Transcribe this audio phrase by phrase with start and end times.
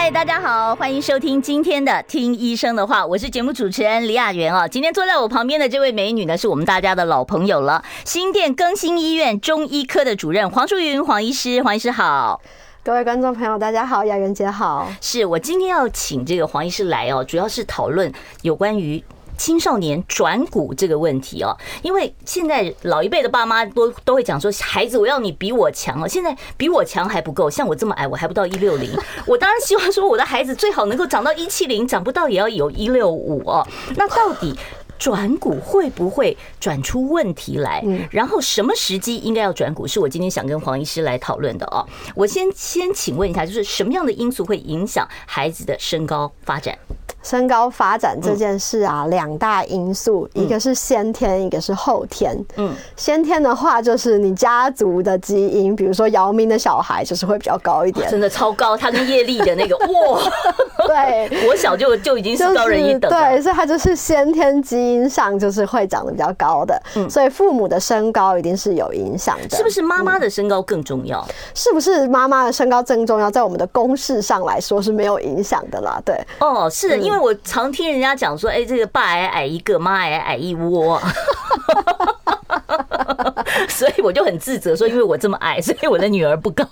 [0.00, 4.66] 嗨，大家好，欢迎收听今天的《听医生的话》，我是节目主持人李雅媛啊。
[4.68, 12.40] 今天坐在我旁边的这位美女呢，是我们大家的老朋友了，新店更新医院中医科的主任黄淑云黄医师，黄医师好。
[12.84, 14.88] 各位观众朋友，大家好，雅媛姐好。
[15.00, 18.10] 是我今天要请这个黄医师来哦，主要是讨论
[18.42, 19.02] 有关于
[19.38, 21.56] 青少年转骨这个问题哦。
[21.82, 26.06] 因为现在老一辈的爸妈都都会讲说，孩子我要你比我强哦。
[26.06, 28.90] 现在比我强还不够，像我这么矮，我还不到一六零。
[29.24, 33.66] 我当然希望说我的孩子最好能够长到一七零，长不到也要有一六五哦。
[33.96, 34.54] 那到底？
[34.98, 37.80] 转骨会不会转出问题来？
[38.10, 39.86] 然后什么时机应该要转股？
[39.86, 41.86] 是我今天想跟黄医师来讨论的哦。
[42.16, 46.76] 我先先请问一下，就是什么样的因素会影响孩子的身高发展？
[47.22, 52.36] 身高发展这件事啊，两大因素，一个是先天，一个是后天。
[52.56, 60.20] 嗯，先天的话就是你家族的基因，比如说姚明的小孩就是会比较高一点，真的超高，他跟叶丽的那个 哇，
[60.86, 69.56] 对，我小就就已经是高人一等，对，所以他就是先天基因上就是会长得比较高的，嗯，所以父母的身高一定是有影响的。
[69.56, 71.26] 是不是妈妈的身高更重要？
[71.54, 73.30] 是不是妈妈的身高更重要？
[73.30, 77.18] 在我们的公式上来说是没有影响的啦，对，哦，是的，因为。
[77.28, 80.98] 我常听人家讲说，哎，这个爸矮矮一个，妈矮矮一窝，
[83.68, 86.64] 所以我就很自责说，因为我这么矮， 所以我的女儿不高。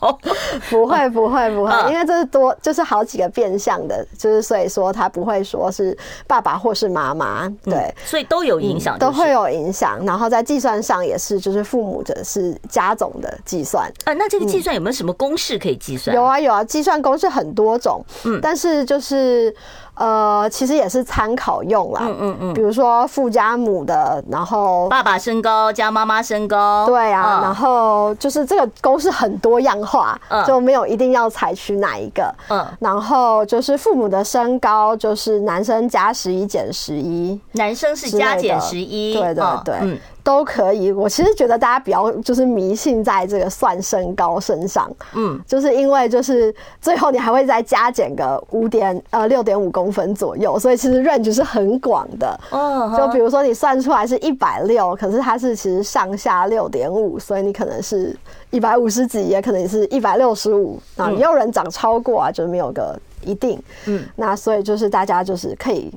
[0.71, 5.95] 不会，不会，不会，因为这是多，就是好几个变相的，就是所以说他不会说是
[6.27, 10.03] 爸爸或是妈妈，对，所以都有影响，都会有影响。
[10.07, 13.93] 然后在计算上也是，就是父母的是加总的计算。
[14.05, 16.17] 啊，那这个计算有没有什么公式可以计算？
[16.17, 19.53] 有啊，有啊，计算公式很多种，嗯，但是就是。
[19.97, 22.01] 呃，其实也是参考用啦。
[22.03, 22.55] 嗯嗯嗯。
[22.55, 26.87] 比如说父家母的，然后爸爸身高加妈妈身高。
[26.87, 32.35] 对啊，然后就是这个公式很多样化，就没有一定要采取哪一个。
[32.49, 32.65] 嗯。
[32.79, 39.15] 然后就是父母的身高，就是男生加十一减十一，男生是加减十一。
[39.15, 40.01] 对对对。
[40.27, 58.13] 都可以，我其实觉得大家比较就是迷信在这个算身高身上，嗯，就是因为就是最后你还会再加减个五点呃六点五公分左右，所以其实 range 是很广的，哦，就比如说你算出来是一百六，可是它是其实上下六点五，所以你可能是
[58.51, 65.89] 一百五十几，也可能是一百六十五，啊，也有人长超过啊，就是没有个一定，嗯，那所以就是大家就是可以。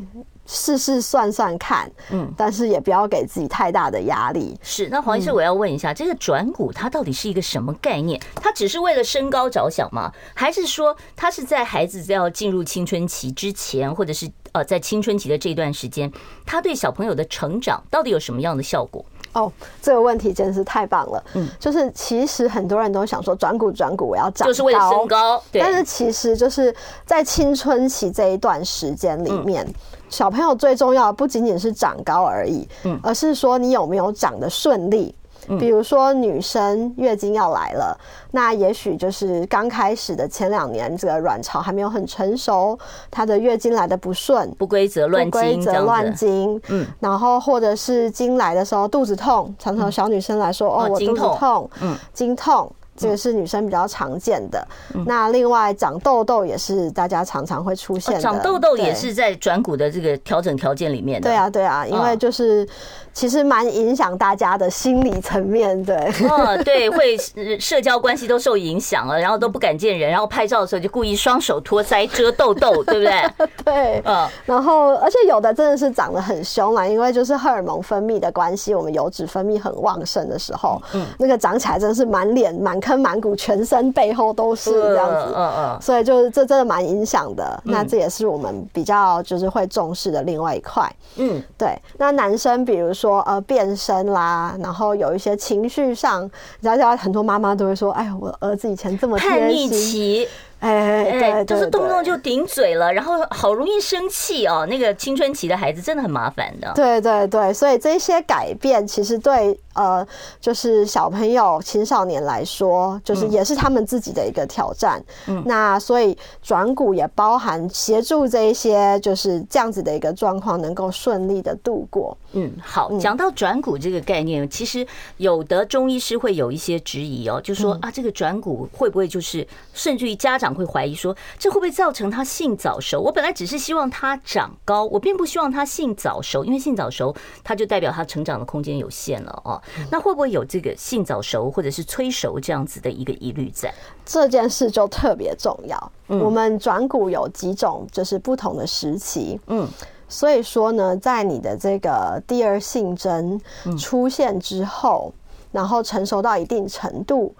[0.51, 4.57] 试试算算看，嗯，但是也不要给自己太大的压力。
[4.63, 8.19] 是，那黄医师，我要问一下，嗯、这个转骨它到底是一个什么概念？
[8.33, 10.11] 它只是为了身高着想吗？
[10.33, 16.11] 还是说它是在孩子要进入青春期之前，或者是呃在青春期的这段时间，
[16.47, 19.05] 它对小朋友的成长到底有什么样的效果？
[19.33, 19.51] 哦，
[19.81, 21.23] 这个问题真是太棒了。
[21.33, 25.41] 嗯，就是其实很多人都想说转骨转骨，我要长高，就是为了身高。
[25.51, 26.73] 对，但是其实就是
[27.05, 29.65] 在青春期这一段时间里面。
[29.65, 29.73] 嗯
[30.09, 35.13] 小朋友最重要的不仅仅是长高而已，嗯，而是说你有没有长得顺利。
[35.57, 37.97] 比如说女生月经要来了，
[38.31, 42.77] 那也许就是刚开始的前两年，这个卵巢还没有很成熟，
[43.09, 52.71] 她的月经来的不顺，不规则乱经，不规则乱经，嗯，然后或者是经来的时候肚子痛，常常小女生来说，哦，我肚子痛，嗯，经痛。
[53.01, 54.67] 这个是女生比较常见的。
[55.05, 58.19] 那另外长痘痘也是大家常常会出现的。
[58.19, 61.29] 长痘痘也是在转骨的这个调整条件里面的。
[61.29, 62.67] 对啊，对啊，因为就是
[63.13, 65.81] 其实蛮影响大家的心理层面。
[65.85, 65.95] 对，
[66.27, 67.15] 哦，对，会
[67.59, 73.47] 社交关系都受影响了，然后都不敢见人，然后拍照的时候就故意双手托腮遮痘痘，对不对？
[73.63, 74.27] 对，嗯。
[74.45, 82.79] 然后而且有的真的是长得很凶啦，因为就是荷尔蒙分泌的关系，我们油脂分泌很旺盛的时候，嗯，那个长起来真的是满脸满。
[82.79, 87.61] 坑满谷，全身背后都是这样子，嗯嗯，所以就是这真的蛮影响的。
[87.65, 91.77] 那这也是我们比较就是会重视的另外一块，嗯，对。
[91.97, 96.25] 那男生比如说说呃变身啦，然后有一些情绪上，
[96.59, 100.27] 你知道，很多妈妈都会说：“哎，我儿子以前这么贴心。”叛逆期。
[100.59, 104.65] 哎，对，就是动不动就顶嘴了，然后好容易生气哦。
[104.69, 106.69] 那个青春期的孩子真的很麻烦的。
[106.75, 110.05] 对对对，所以这些改变其实对呃，
[110.41, 115.01] 就是小朋友、青少年来说，就是也是他们自己的一个挑战。
[115.27, 122.17] 嗯，那所以转股也包含协助这一些就是这样子的一个状况能够顺利的度过。
[122.33, 124.85] 嗯，好，讲到转股这个概念，其实
[125.15, 130.48] 有的中医师会有一些质疑哦，就说啊，这个转股会不会就是甚至于家长。
[130.53, 132.99] 会怀疑说，这会不会造成他性早熟？
[133.01, 139.61] 我本来只是希望他长高，我并不希望他性早熟，因为性早熟，他就代表他成长的空间有限了哦。
[139.91, 143.73] 那会不会有这个性早熟或者是催熟这样子的一个疑虑在？
[144.05, 145.91] 这件事就特别重要。
[146.07, 149.39] 我们转骨有几种，就是不同的时期。
[149.47, 149.67] 嗯，
[150.07, 153.39] 所以说呢，在你的这个第二性征
[153.77, 155.13] 出现之后，
[155.51, 157.35] 然后成熟到一定程度。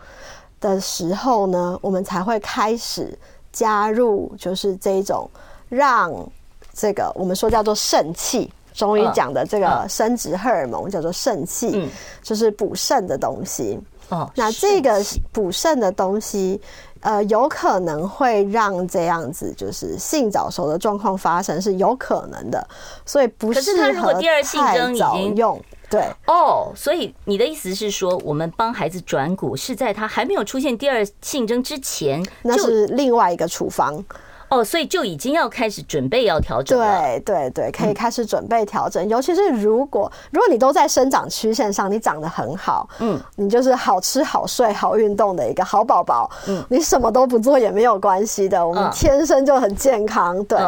[0.60, 3.18] 的时候呢，我们才会开始
[3.52, 5.30] 加入，就是这一种
[5.68, 6.14] 让
[6.74, 11.90] 这个我们说叫做肾气，中医讲的这个生殖荷尔蒙叫做肾气，
[12.22, 13.80] 就是补肾的东西。
[14.10, 16.60] 哦，那这个补肾的东西，
[17.02, 22.68] 呃，有可能会让这样子就是性早熟的状况发生，是有可能的，
[23.06, 24.14] 所以不适合
[24.44, 25.62] 太早用。
[25.90, 34.04] 对哦，所以你的意思是说，我们帮孩子转骨是在他还没有出现第二性征之前，那是另外一个处方
[34.50, 37.02] 哦，所以就已经要开始准备要调整了。
[37.02, 39.08] 对对对，可以开始准备调整。
[39.08, 50.60] 尤其是如果如果你都在生长曲线上，你长得很好，嗯，你就是好吃好睡好运动的一个好宝宝，嗯，你什么都不做也没有关系的，我们天生就很健康，对。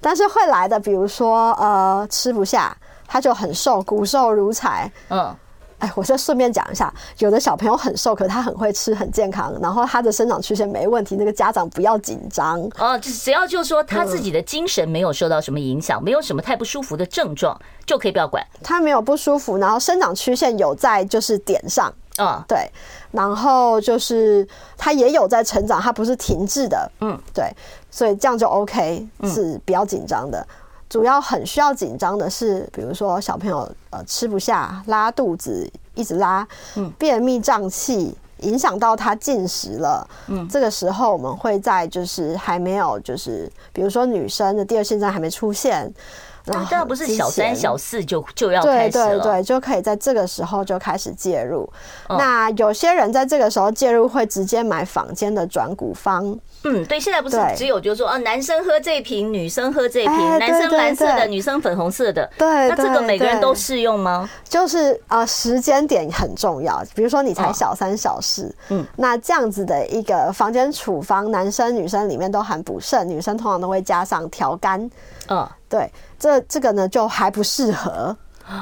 [0.00, 2.76] 但是会来的，比如说呃，吃不下。
[3.06, 4.90] 他就很瘦，骨瘦如柴。
[5.08, 5.34] 嗯，
[5.78, 12.60] 哎，我再顺便讲一下，有的小朋友很瘦，可是他很会吃，很健康，然后他的生长曲线没问题，那个家长不要紧张。
[12.78, 18.44] 哦，只要就是说他自己的精神没有受到什么影响，没有什么太不舒服的症状，就可以不要管。
[18.62, 21.92] 他没有不舒服，然后生长曲线有在就是点上。
[22.18, 22.66] 嗯，对，
[23.10, 24.48] 然后就是
[24.78, 26.90] 他也有在成长，他不是停滞的。
[27.02, 27.54] 嗯，对，
[27.90, 30.46] 所以这样就 OK，是比较紧张的。
[30.88, 36.46] 主要很需要紧张的是，比如说小朋友呃吃不下、拉肚子，一直拉，
[36.76, 45.92] 嗯，便秘胀气，影响到他进食了，嗯，这个时候我们会在就是还没有就是比如说女生的第二性征还没出现。
[46.46, 49.08] 那这不是小三、小四就就要开始了？
[49.08, 51.68] 对对对，就可以在这个时候就开始介入。
[52.08, 56.38] 那有些人在这个时候介入，会直接买坊间的转股方。
[56.64, 62.28] 嗯，对，现在不是只有就是说，啊，男生喝这瓶，女生喝这一瓶，男生蓝色的，女生粉红色的。
[62.38, 64.28] 对，那这个每个人都适用吗？
[64.48, 66.82] 就是呃，时间点很重要。
[66.94, 74.90] 比如说你才小三、小四，嗯，那这样子的一个房间处方，男生、女生里面都含补肾，女生通常都会加上调肝。
[75.28, 75.90] 嗯，对。
[76.18, 78.16] 这这个呢，就还不适合。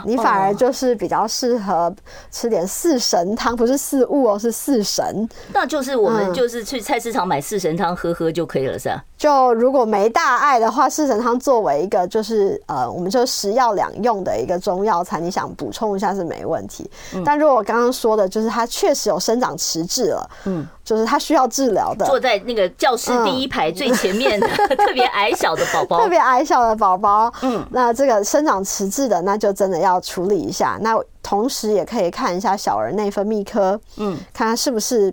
[0.06, 1.94] 你反而就是比较适合
[2.30, 5.28] 吃点四神汤，不是四物哦，是四神。
[5.52, 9.04] 那就是我们就是去菜市场买四神汤喝喝就可以了，是吧？
[9.24, 16.86] 就如果没大碍的话，四神汤作为一个就是呃，我们就食药两用的一个中药材，你想补充一下是没问题。
[17.24, 22.04] 但如果我刚刚说的，就是它确实有生长迟滞了，嗯，就是它需要治疗的。
[22.04, 30.76] 坐在那个教室第一排最前面的 特别矮小的宝宝，特别矮小的宝宝，嗯，那这个生长迟滞的，那就真的要处理一下。
[30.82, 35.10] 那同时也可以看一下小儿内分泌科，嗯，看它是不是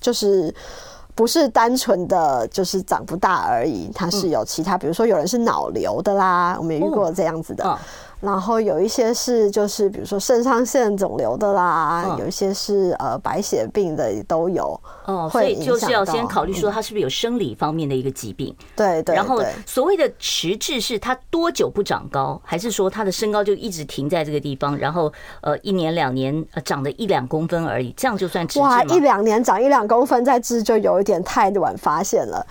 [0.00, 0.52] 就是
[1.14, 7.78] 不是单纯的就是长不大而已，它是有其他，比如说有人是脑瘤的啦，我们也遇过这样子的。
[8.22, 14.80] 然后有一些是就是比如说肾上腺肿瘤的啦，嗯、有一些是呃白血病的都有。
[15.04, 18.54] 哦，所以就是要先考虑说他是不是有生理方面的一个疾病。
[18.76, 19.16] 对对。
[19.16, 28.68] 然后所谓的迟滞是他多久不长高，还是说他的身高就一直停在这个地方，然后呃一年两年呃长了一两公分而已，这样就算迟滞吗？
[28.68, 32.46] 哇，一两年长一两公分再治就有一点太晚发现了，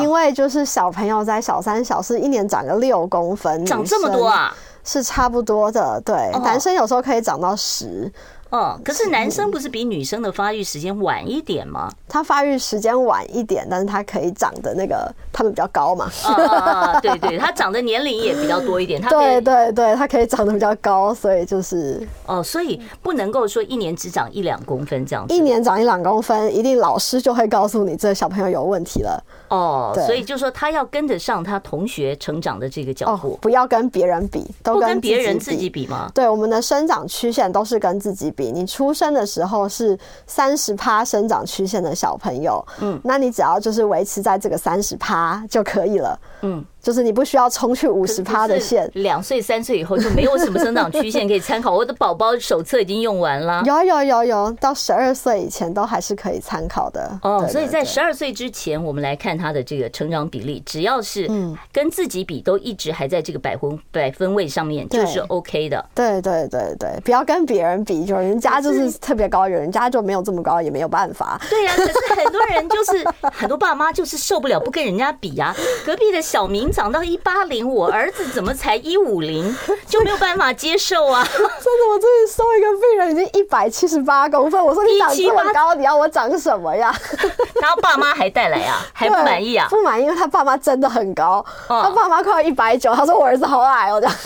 [0.00, 4.56] 因为就是小朋友在小三小四一年长个六公分，长这么多啊？
[4.86, 8.10] 是差不多的，对，男生有时候可以长到十。
[8.50, 11.90] 哦，可是男生不是比女生的发育时间晚一点吗？
[12.08, 16.08] 他发育时间晚一点，但是他可以长的那个他们比较高嘛。
[16.24, 19.00] 啊，对对，他长的年龄也比较多一点。
[19.00, 25.34] 他对对对，他可以长得比较高，所以就是哦，所以不能够说一年只长一两公分这样子。
[25.34, 29.22] 一年长一两公分，一定老师就会告诉你这小朋友有问题了。
[29.48, 36.08] 哦，所以就说他要跟得上他同学成长的这个脚步，不要跟别人比，都跟别人自己比吗？
[36.14, 46.16] 对，我们的生长曲线都是跟自己比，你出生的时候是三十趴生长曲线的小朋友，嗯，那你只要就是维持在这个三十趴就可以了，
[46.46, 46.64] 嗯。
[46.86, 51.74] 就是你不需要冲去五十趴的线，两岁三岁以后就没有什么生长曲线可以参考。
[51.74, 57.18] 我的宝宝手册已经用完了， 有有有有，到十二岁以前都还是可以参考的。
[57.22, 61.28] 哦，所以在十二岁之前，我们来看他的这个成长比例，只要是
[61.72, 65.84] 跟自己比，都一直还在这个百分百分位上面，就是 OK 的。
[65.92, 71.40] 对对对对，不要跟别人比，就人家就是特别高，有人家就没有这么高，也没有办法。
[71.50, 75.52] 对呀，可是很多人就是很多爸妈就是受不了，不跟人家比啊。
[75.84, 76.72] 隔壁的小明。
[76.72, 81.24] 长到一八零，我儿子怎么才一五零， 就没有办法接受啊！
[81.30, 81.48] 真的，
[81.88, 86.92] 我这里收一个病人已经一百七十八公分，我说你长这么高，你要我长什么呀？
[87.62, 89.68] 然后爸妈还带来啊，还不满意啊？
[89.70, 94.16] 不满意，因为他爸妈真的很高，他爸妈快要一百九，他说我儿子好矮哦，这样。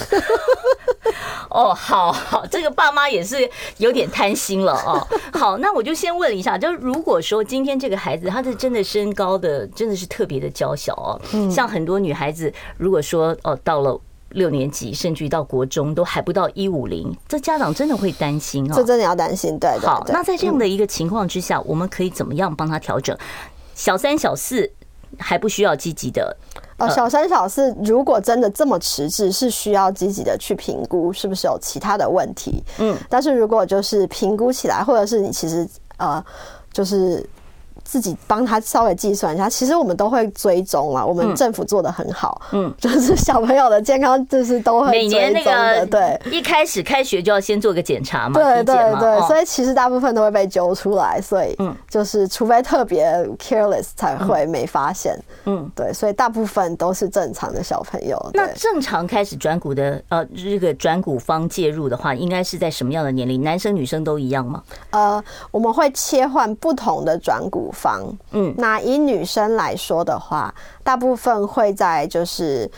[1.50, 5.07] 哦，好好，这个爸妈也是有点贪心了哦。
[5.33, 12.52] 好，那我就先问一下，就是如果说今天这个孩子他的真的身高的真的是特别的娇小哦，像很多女孩子。
[12.76, 13.99] 如果说哦，到了
[14.30, 18.75] 六年级，甚至于到国中都还不到一五零，这家长真的会担心哦。
[18.75, 19.71] 这真的要担心，对。
[19.80, 23.16] 好，那在这样的一个情况之下，我们可以怎么样帮他调整？
[23.75, 24.71] 小三、小四
[25.19, 26.37] 还不需要积极的
[26.87, 26.90] 哦。
[26.90, 32.62] 小三、小四如果真的这么迟滞，是需要积极的去评估是不是有其他的问题。
[32.78, 35.68] 嗯，但是如果就是评估起来，或者是你其实
[35.99, 36.25] 呃，
[36.72, 37.25] 就是。
[37.90, 41.04] 自己帮他稍微计算一下，其实我们都会追踪啊。
[41.04, 45.26] 我们政府做的很好，嗯，就是小朋友的健康就是都会追踪的。
[45.26, 58.16] 每年那个对，一开始开学就要先做个检查嘛，对对对，所以其实大部分都会被揪出来，所以嗯，就是除非特别 careless 才会没发现，嗯，对，所以大部分都是正常的小朋友。
[58.32, 63.42] 那正常开始转骨的呃，这个转骨方介入的话，应该是在什么样的年龄？
[63.42, 64.62] 男生女生都一样吗？
[64.90, 65.20] 呃，
[65.50, 72.70] 我们会切换不同的转骨方，嗯，那以女生来说的话，大部分会在就是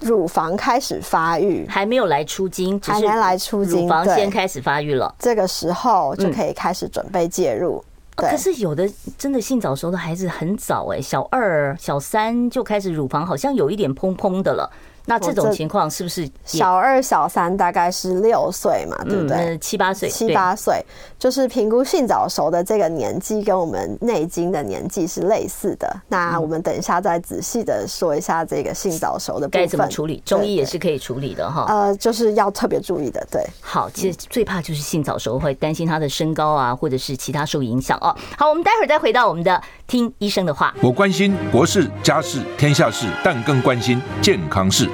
[0.00, 7.84] 乳房开始发育，还没有来出经，还没来出经，乳房先开始发育了，这个时候就可以开始准备介入。
[8.16, 14.70] 对，可是有的真的性早熟的孩子很早哎，小二、小三就开始乳房好像有一点膨膨的了。
[15.08, 18.96] 那这种情况是不是小二、小三大概是六岁嘛？
[19.04, 19.56] 对不对？
[19.58, 20.84] 七八岁，七八岁
[21.18, 25.90] 就是评估性早熟的这个年纪，跟我们内经的年纪是类似的。
[26.08, 30.22] 那我们等一下再仔细的说一下这个性早熟的部分该怎么处理。
[30.26, 31.64] 中医也是可以处理的哈。
[31.68, 33.26] 呃，就是要特别注意的。
[33.30, 38.14] 对，好，其实最怕就是性早熟会担心他的身高啊，或者是其他受影响哦。
[38.36, 40.74] 好，我们待会儿再回到我们的听医生的话。
[40.82, 44.88] 我关心国事、家事、天下事，但更关心健康事。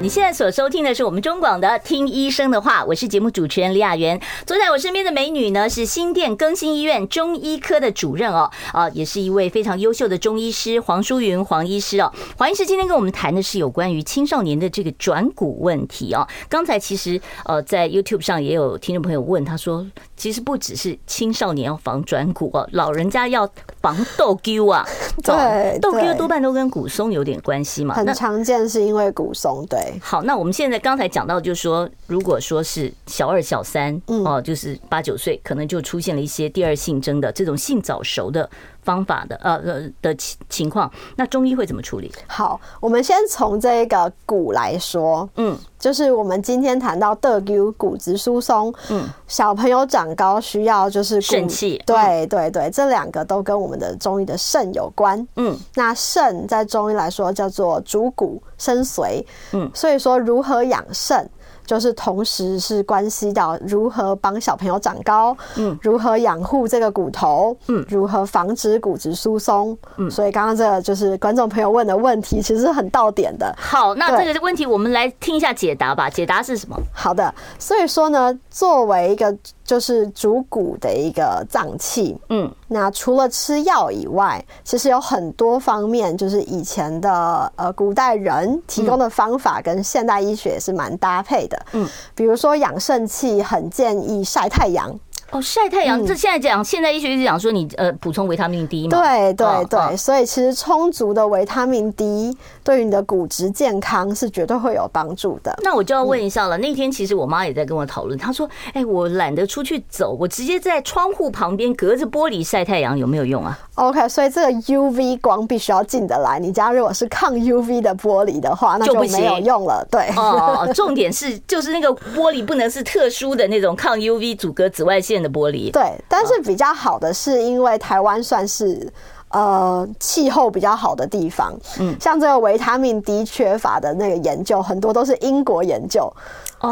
[0.00, 4.20] 你现在所收听的是我们中广的《听医生的话》，我是节目主持人李雅媛。
[4.46, 12.12] 坐在我身边的美女呢，是新店更新医院中医科的主任哦，啊，也是一位非常优秀的中医师黄淑云黄医师哦。
[12.36, 16.24] 黄医师今天跟我们谈的是有关于青少年的这个转骨问题哦。
[16.48, 19.84] 刚才其实呃，在 YouTube 上也有听众朋友问，他说，
[20.16, 23.50] 其实不只是青少年要防转骨哦，老人家要
[23.94, 24.86] 防豆丢啊。
[25.22, 27.94] 对，豆丢多半都跟骨松有点关系嘛。
[27.94, 29.78] 很常见是因为骨松，对。
[30.00, 38.48] 好，那我们现在刚才讲到，就是说，如果说是小二、小三，哦，就是八九岁，可能就出现了一些第二性征的这种性早熟的
[38.88, 42.10] 方法的呃呃的情情况，那中医会怎么处理？
[42.26, 61.28] 好，我们先从这个骨来说，嗯，就是我们今天谈到的骨骨质疏松，嗯，小朋友长高需要就是肾气，对对对，这两个都跟我们的中医的肾有关，嗯，那肾在中医来说叫做主骨生髓，嗯，所以说如何养肾？
[61.68, 73.54] 就是同时是关系到如何帮小朋友长高，嗯，如何养护这个骨头，嗯，如何防止骨质疏松，嗯，所以刚刚这个就是观众朋友问的问题，其实是很到点的。
[73.58, 76.08] 好，那这个问题我们来听一下解答吧。
[76.08, 76.76] 解答是什么？
[76.90, 79.36] 好的，所以说呢，作为一个
[79.68, 91.66] 就是主骨的一个脏器，嗯，那除了吃药以外，其实有很多方面，就是以前的呃古代人提供的方法跟现代医学也是蛮搭配的。
[91.72, 94.98] 嗯，比如说养肾气，很建议晒太阳。
[95.30, 98.98] 哦，晒太阳，这现在讲，现在医学一直讲说你呃补充维他命 D 嘛。
[98.98, 105.54] 对对对，所以其实充足的维他命 D 对于你的骨质健康是绝对会有帮助的。
[105.62, 116.38] 那我就要问一下了，那天其实我妈也在跟我讨论，她说：“哎，我懒得出去走，我直接在窗户旁边隔着玻璃晒太阳有没有用啊？”OK，所以这个 UV 光必须要进得来。
[116.38, 119.86] 你家如果是抗 UV 的玻璃的话，那就没有用了。
[119.90, 125.17] 对哦，重点是就是那个玻璃不能是特殊的那种抗 UV 阻隔紫外线。
[125.22, 125.70] 的玻璃。
[125.70, 128.90] 对，但是比较好的是，因为台湾算是
[129.30, 136.12] 呃气候比较好的地方，嗯，像这个维他命 D 缺乏的那个研究，很多都是英国研究。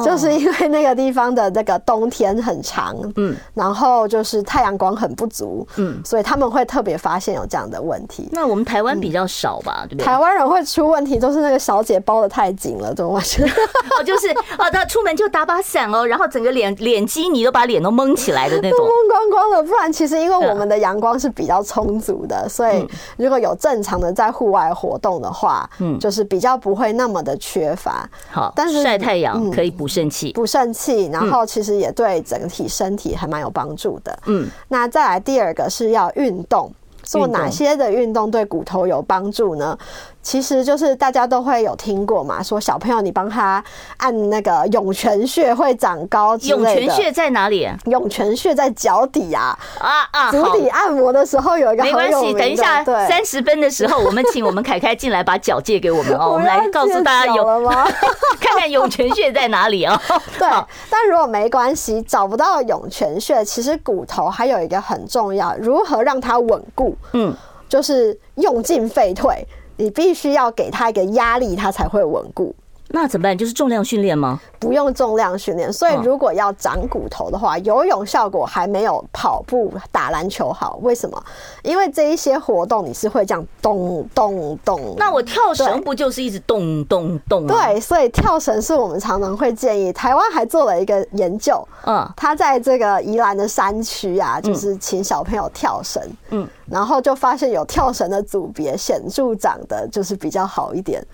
[0.04, 8.28] 就是因为那个地方的那个冬天很长，嗯，然后就是太阳光很不足，嗯，所以他们会特别发现有这样的问题。
[8.32, 10.04] 那我们台湾比较少吧，对不对？
[10.04, 13.44] 台湾人会出问题，都是那个小姐包的太紧了，怎么回事？
[13.96, 19.62] 哦，就是哦，他出门就打把伞哦，然后整个脸脸基你都把脸都蒙起来的那种，蒙光光的。
[19.62, 22.84] 不然其实因为我们的阳光是比较充足的，所以
[23.16, 28.08] 如果有正常的在户外活动的话，嗯，就是比较不会那么的缺乏。
[28.30, 29.76] 好，但是晒太阳可以。
[29.76, 34.18] 补肾气，补肾气，然后其实也对整体身体还蛮有帮助的。
[34.24, 36.72] 嗯，那再来第二个是要运动，
[37.02, 39.76] 做哪些的运动对骨头有帮助呢？
[40.26, 43.62] 其实就是大家都会有听过嘛，说小朋友你帮他
[43.99, 46.80] 按那个涌泉穴会长高之类的。
[46.80, 47.71] 涌泉穴在哪里？
[47.85, 50.30] 涌泉穴在脚底啊啊啊！
[50.33, 57.87] 足底按摩的时候有一个，没关系，等一下三十分的时候，我们请我们凯凯进来把脚借给我们哦， 我们来告诉大家有了吗？
[58.40, 59.97] 看看涌泉穴在哪里啊？
[60.40, 60.49] 对，
[60.90, 66.97] 但如果没关系，找不到涌泉穴，其实骨头还有一个很重要，如何让它稳固？
[67.12, 67.33] 嗯，
[67.68, 69.47] 就是用进废退。
[69.76, 72.54] 你必须要给他一个压力，他才会稳固。
[72.88, 73.37] 那怎么办？
[73.37, 74.40] 就是重量训练吗？
[74.59, 75.73] 不用重量训练。
[75.73, 80.78] 所以如果要长骨头的话，游泳效果还没有跑步、打篮球好。
[80.83, 81.23] 为什么？
[81.62, 84.95] 因为这一些活动你是会这样咚咚咚。
[84.97, 87.47] 那我跳绳不就是一直咚咚咚？
[87.47, 89.93] 对，所以跳绳是我们常常会建议。
[89.93, 101.05] 台湾还做了一个研究，嗯，他在这个宜兰的山区啊，就是请小朋友跳绳，嗯，然后就发现有跳绳的组别显著长得就是比较好一点。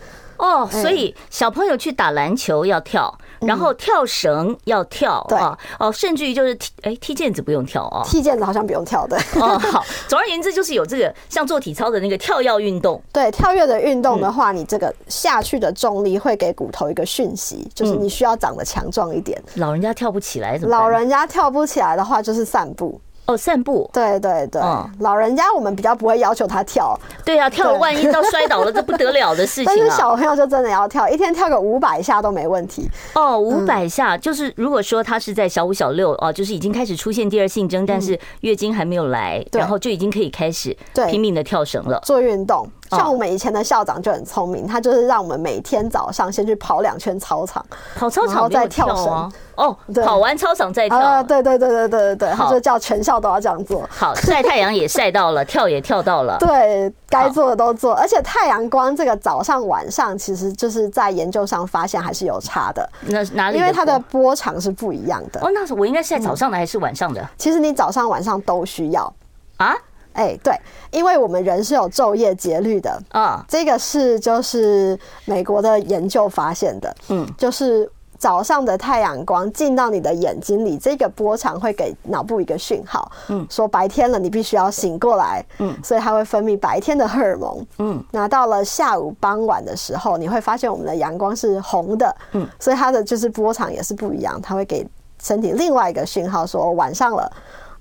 [0.43, 9.17] 哦，所以小朋友去打篮球要跳，然后跳绳要跳，啊哦，甚至于就是踢，哎，踢毽子不用跳哦，踢毽子好像不用跳的。
[9.37, 13.01] 哦，好，总而言之就是有这个像做体操的那个跳跃运动。
[13.13, 19.41] 对，跳跃的运动的话，你这个下去的重力会给骨头一个讯息，就是你需要长得强壮一点。
[19.55, 20.77] 老人家跳不起来怎么？
[20.77, 23.01] 老人家跳不起来的话，就是散步。
[23.27, 24.61] 哦，散步，对对对，
[24.99, 29.67] 老人家我们比较不会要求他跳，对啊，跳了万一到摔倒了，这不得了的事情啊。
[29.75, 32.91] 但是小朋友就真的要跳，一天跳个五百下都没问题。
[33.15, 40.77] 哦，五百下就是如果说他是在小五小六哦，就是已经开始出现第二性征，但是月经还没有来，然后就已经可以开始
[41.09, 42.69] 拼命的跳绳了，做运动。
[42.97, 47.65] 像我们以前的校长就很聪明，他就是让我们每天早上先去跑两圈操场，
[47.97, 49.33] 跑操场再跳绳。
[49.55, 50.99] 哦，跑完操场再跳。
[50.99, 53.87] 啊，对对对对对对对，他就叫全校都要这样做。
[53.91, 56.39] 好，晒太阳也晒到了， 跳也跳到了。
[56.41, 62.89] 对，该做的都做，而且太阳光这个早上晚上，其实就是在研究上发现还是有差的。
[63.03, 63.59] 那哪里？
[63.59, 65.41] 因为它的波长是不一样的。
[65.41, 67.23] 哦，那是我应该晒早上的还是晚上的？
[67.37, 69.13] 其实你早上晚上都需要
[69.59, 69.77] 啊。
[70.15, 70.55] 哎、欸，对，
[70.91, 94.87] 因为我们人是有昼夜节律的啊，这个是就是美国的研究发现的，嗯，就是早上的太阳光进到你的眼睛里，这个波长会给脑部一个讯号，嗯，说白天了，你必须要醒过来，嗯，所以它会分泌白天的荷尔蒙，嗯，那到了下午傍晚的时候，你会发现我们的阳光是红的，嗯，所以它的就是波长也是不一样，它会给
[95.21, 97.31] 身体另外一个讯号，说晚上了。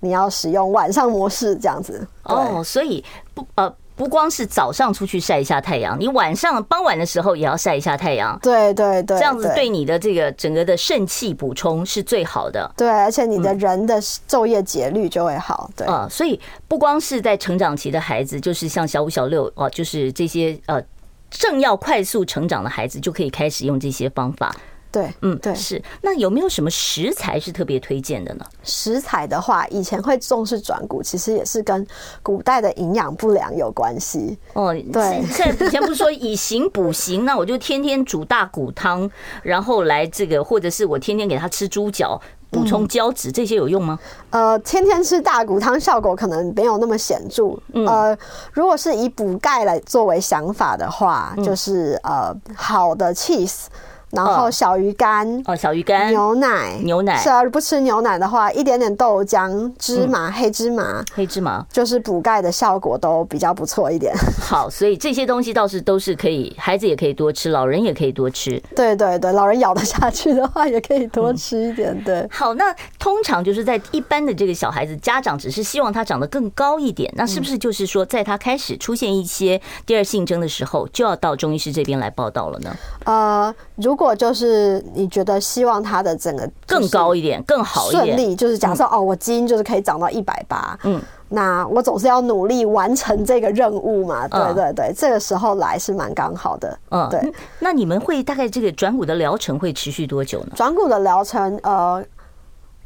[0.01, 8.37] 你要使用晚上模式这样子哦，所以不呃不光是早上出去晒一下太阳，你晚上傍晚的时候也要晒一下太阳。
[8.41, 12.71] 对对对，这样子对你的这个整个的肾气补充是最好的。
[12.75, 15.69] 对，而且你的人的昼夜节律就会好。
[15.75, 20.81] 对啊，所以不光是在成长期的孩子，就是像小五、小六哦，就是这些呃
[21.29, 24.55] 正要快速成长的孩子，就可以开始用这些方法。
[24.91, 25.81] 对，嗯，对，是。
[26.01, 28.45] 那有没有什么食材是特别推荐的呢？
[28.61, 31.87] 食材的话，以前会重视转骨，其实也是跟
[32.21, 34.37] 古代的营养不良有关系。
[34.53, 35.21] 哦，对。
[35.65, 39.09] 以前不是说以形补形，那我就天天煮大骨汤，
[39.41, 43.97] 然后来这个，或者是我天天给他吃猪脚，补充胶质，这些有用吗？
[44.31, 47.57] 呃，天天吃大骨汤效果可能没有那么显著。
[47.85, 48.17] 呃，
[48.51, 53.67] 如果是以补钙来作为想法的话，就是呃，好的 cheese。
[54.11, 57.17] 然后小鱼干哦，小鱼干、牛奶、牛奶。
[57.17, 64.13] 是啊，不吃牛奶的话，一点点豆浆、芝麻、嗯、黑芝麻、黑芝麻，就是补钙的效果都比较不错一点。
[64.39, 68.61] 好，所以这些东西倒是都是可以，孩子也可以多吃，老人也可以多吃。
[68.75, 71.97] 对对对，老人咬得下去的话，也可以多吃一点。
[72.03, 72.19] 对。
[72.19, 82.75] 嗯、好，那通常就是在一般的这个小孩子，家长只是希望他长得更高一点，那是不是就是说，在他开始出现一些第二性征的时候，就要到中医师这边来报道了呢？
[83.05, 97.33] 呃，如果就是你觉得希望他的整个更高一点、更好一点，顺利，就是假设哦，我基因就是可以长到一百八，嗯，那我总是要努力完成这个任务嘛，对对对，这个时候来是蛮刚好的，嗯，对。
[97.59, 100.53] 那你们会大概这个转骨的疗程会持续多久呢？
[100.55, 102.03] 转骨的疗程，呃。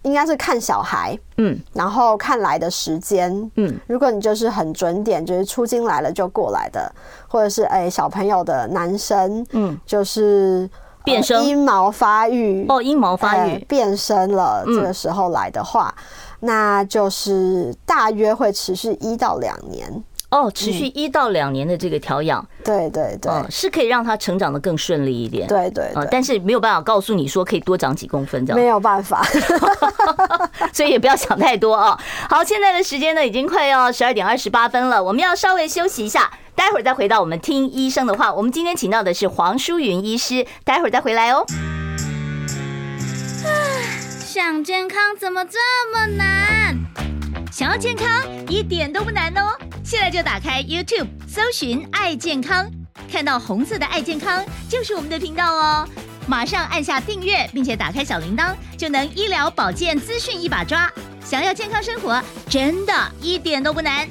[0.04, 6.93] 应该是看小孩，嗯，然后看来的时间，嗯，如果你就是很准点，就是初经来了就过来的，
[7.28, 10.69] 或者是哎小朋友的男生，嗯，就是
[11.06, 12.65] 变声阴毛发育。
[12.68, 13.58] 哦，阴毛发育。
[13.68, 15.94] 变声了，这个时候来的话，
[16.41, 20.04] 那就是大约会持续一到两年。
[20.32, 25.48] 哦，持续一到两年的这个调养，对对对，是可以让它成长的更顺利一点。
[25.48, 29.24] 对对，但是没有办法告诉你说可以多长几公分这样，没有办法，
[30.74, 31.98] 所以也不要想太多啊。
[32.28, 38.34] 好，现在的时间呢已经快要十二点二十八分了，我们要稍微休息一下，待会儿再回到我们听医生的话。
[38.34, 41.46] 我们今天请到的是黄淑云医师，待会儿再回来哦。
[44.26, 45.60] 想健康怎么这
[45.94, 46.76] 么难？
[47.52, 48.08] 想要健康
[48.50, 49.56] 一点都不难哦！
[49.84, 52.70] 现在就打开 YouTube，搜寻“爱健康”，
[53.10, 55.88] 看到红色的“爱健康”就是我们的频道哦。
[56.28, 60.91] 马上按下订阅，并且打开小铃铛，就能医疗保健资讯一把抓。
[61.24, 64.08] 想要健康生活，真的一点都不难，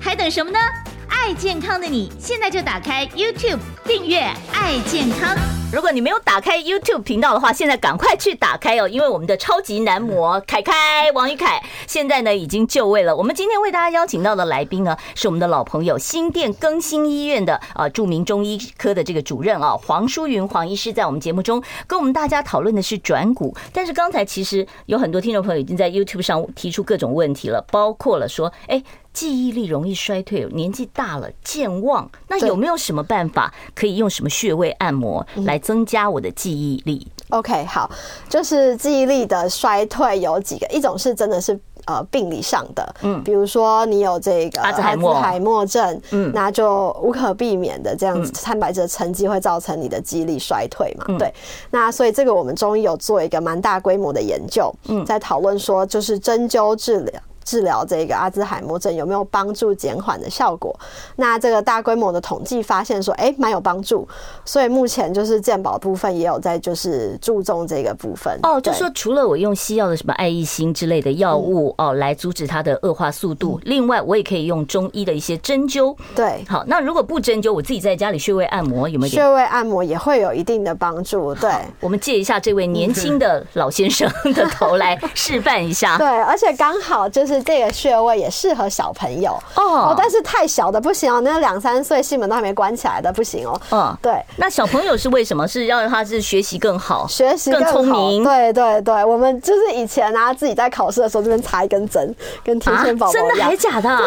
[0.00, 0.58] 还等什么呢？
[1.08, 4.20] 爱健康的你，现在就打开 YouTube 订阅
[4.52, 5.36] “爱健康”。
[5.72, 13.16] 如果你没有打开 YouTube 频道的话，现在赶快去打开哦，因为我们的超级男模凯凯王一凯现在呢已经就位了。
[13.16, 23.56] 我们今天为大家邀请到的来宾呢，是我们的老朋友新店更新医院的啊著名中医科的这个主任啊黄淑云黄医师，在我们节目中跟我们大家讨论的是转骨。
[23.72, 28.80] 但是刚才其实有很多听众朋友已经在 YouTube 上提出各种问题了，包括了说，哎。
[29.14, 37.90] 记忆力容易衰退，年纪大了健忘，那有没有什么办法可以用什么穴位按摩来增加我的记忆力？OK，好，
[38.28, 45.64] 就是记忆力的衰退有几个，一种是真的是呃病理上的，嗯，比如说你有这个阿兹海默。
[45.64, 51.32] 症，嗯，那就无可避免的这样子，蛋白质沉积会造成你的记忆力衰退嘛，对，
[51.70, 57.20] 那所以这个我们中医有做一个蛮大规模的研究，嗯，在讨论说就是针灸治疗。
[57.44, 60.74] 治疗这个阿兹海默症有没有帮助减缓的效果？
[61.16, 64.08] 那这个大规模的统计发现说，哎，蛮有帮助。
[64.44, 68.38] 所以目前就是健保部分也有在就是注重这个部分。
[68.42, 75.94] 哦，就说除了我用西药的什么爱益欣之类的药物哦来阻止它的恶化速度，另外我也可以用中医的一些针灸。
[76.14, 79.12] 对，好，那如果不针灸，我自己在家里穴位按摩有没有？
[79.12, 81.34] 穴位按摩也会有一定的帮助。
[81.34, 85.96] 对，我们借一下这位年轻的老先生的头来示范一下。
[85.98, 87.33] 对，而且刚好就是。
[87.34, 93.60] 是这个穴位也适合小朋友哦，但是太小的不行哦，那两三岁心门都还没关起来的不行哦。
[93.70, 94.12] 嗯，对。
[94.36, 95.46] 那小朋友是为什么？
[95.46, 98.24] 是要让他是学习更好，学习更聪明？
[98.24, 103.12] 对对对，我们就是以前啊，自己在考试的时候这边插一根针，跟天线宝宝。
[103.12, 103.90] 真的还假的？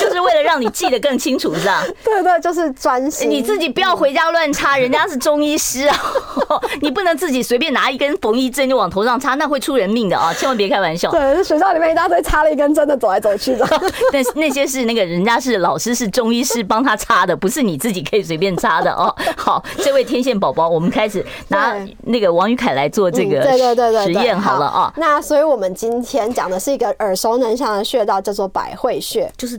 [0.00, 1.84] 就是为了让你记得更清楚，是吧？
[2.04, 3.28] 对对，就是专心。
[3.28, 5.98] 你自己不要回家乱插，人家是中医师啊，
[6.80, 10.32] 你不能自己随便拿一根缝衣针就往头上插，那会出人命的啊！
[10.34, 11.10] 千万别开玩笑。
[11.10, 13.66] 对，学校里面一大堆插了一根针的走来走去的。
[14.12, 19.14] 但是那些是那个人家是老师，是中医师帮他插的，不是你自己可以随便插的哦。
[19.36, 24.92] 好，这位天线宝宝，我们开始拿那个王宇凯来做这个对对对实验好了啊。
[24.96, 29.58] 那所以我们今天讲的是一个耳熟能详的穴道，叫做百会穴，就是。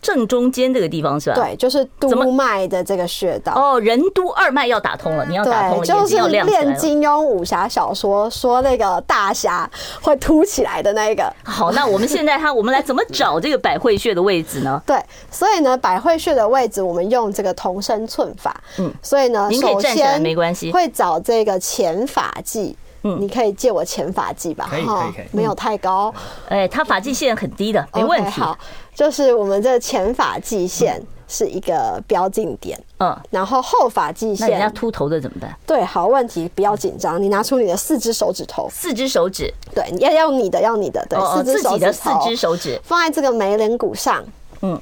[0.00, 1.36] 正中间这个地方是吧？
[1.36, 3.52] 对，就是督脉的这个穴道。
[3.54, 5.82] 哦，任督二脉要打通了，你要打通。
[5.82, 9.68] 就是练金庸武侠小说说那个大侠
[10.00, 11.32] 会凸起来的那个。
[11.44, 14.82] 好，那我们现在他， 我们来怎么找这个百会穴的位置呢？
[14.86, 14.96] 对，
[15.30, 18.58] 所以呢，百会穴的位置我们用这个同声寸法。
[18.78, 20.70] 嗯，所以呢，您可以站起来没关系。
[20.72, 22.76] 会找这个前发际。
[23.02, 24.68] 嗯，你可以借我前发际吧？
[24.70, 26.14] 可以可以可以，没有太高。
[26.50, 28.42] 哎，他发际线很低的，没问题。
[28.42, 28.56] 好。
[29.00, 35.56] 就是我们这前发际线是一个标记点，嗯，然后后发际线，那人家秃头的怎么办？
[35.66, 42.78] 对，好问题，不要紧张，你拿出你的四只手指头，四只手指，对，要要你的，要你的，对，四只手指头，四只手指。
[42.84, 44.22] 放在这个眉棱骨上，
[44.60, 44.78] 嗯，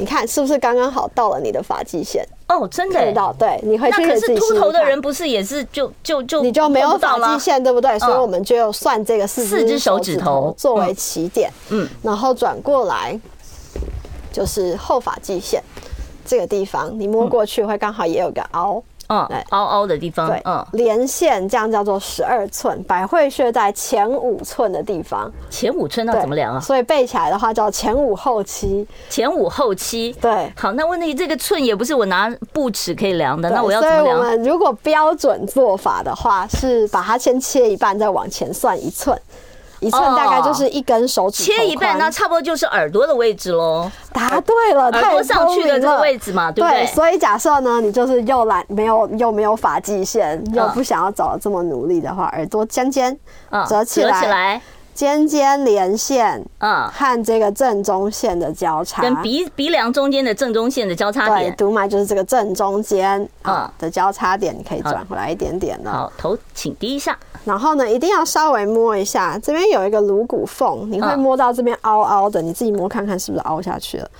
[0.00, 2.26] 你看是不是刚刚好到了你的发际线？
[2.48, 7.98] 哦，真的、欸，到对，你回去那可是秃头的人不不是也是就就就你就没有发际线，对不对？
[7.98, 10.54] 所以我们就算这个四四只手指头。
[10.56, 13.20] 作为起点，嗯，然后转过来
[14.32, 15.62] 就是后发际线
[16.24, 18.82] 这个地方，你摸过去会刚好也有个凹。
[19.10, 26.60] 嗯，凹凹的地方，对，嗯，连线这样叫做十二寸，百会穴在前五寸的地方，前五寸那怎么量啊？
[26.60, 30.52] 所以背起来的话叫前五后七，前五后七，对。
[30.56, 34.04] 好，那问题这个寸也不是我拿布尺可以量的，那我要怎么量？
[34.04, 39.20] 所以我们如果标准做法的话，是把它先切一半，再往前算一寸。
[39.80, 43.90] 一寸大概就是一根手指，切一半，那差不多就是耳朵的位置喽。
[44.12, 46.86] 答对了，耳朵上去的这个位置嘛，对不对？
[46.86, 53.18] 所以假设呢，你就是又懒，没有又没有发际线，又不想要找这么努力的话，耳朵尖尖，
[53.68, 54.60] 折起来，
[54.94, 63.72] 尖尖连线，嗯，和这个正中线的交叉，跟鼻鼻梁中间的正中线的交叉点，对，督脉就是这个正中间啊。
[63.78, 65.90] 的交叉点，你可以转回来一点点了。
[65.90, 67.18] 好，头请低一下。
[67.44, 74.10] 然后呢，一定要稍微摸一下，这边有一个颅骨缝，你会摸到这边凹凹的，你自己摸看看是不是凹下去了，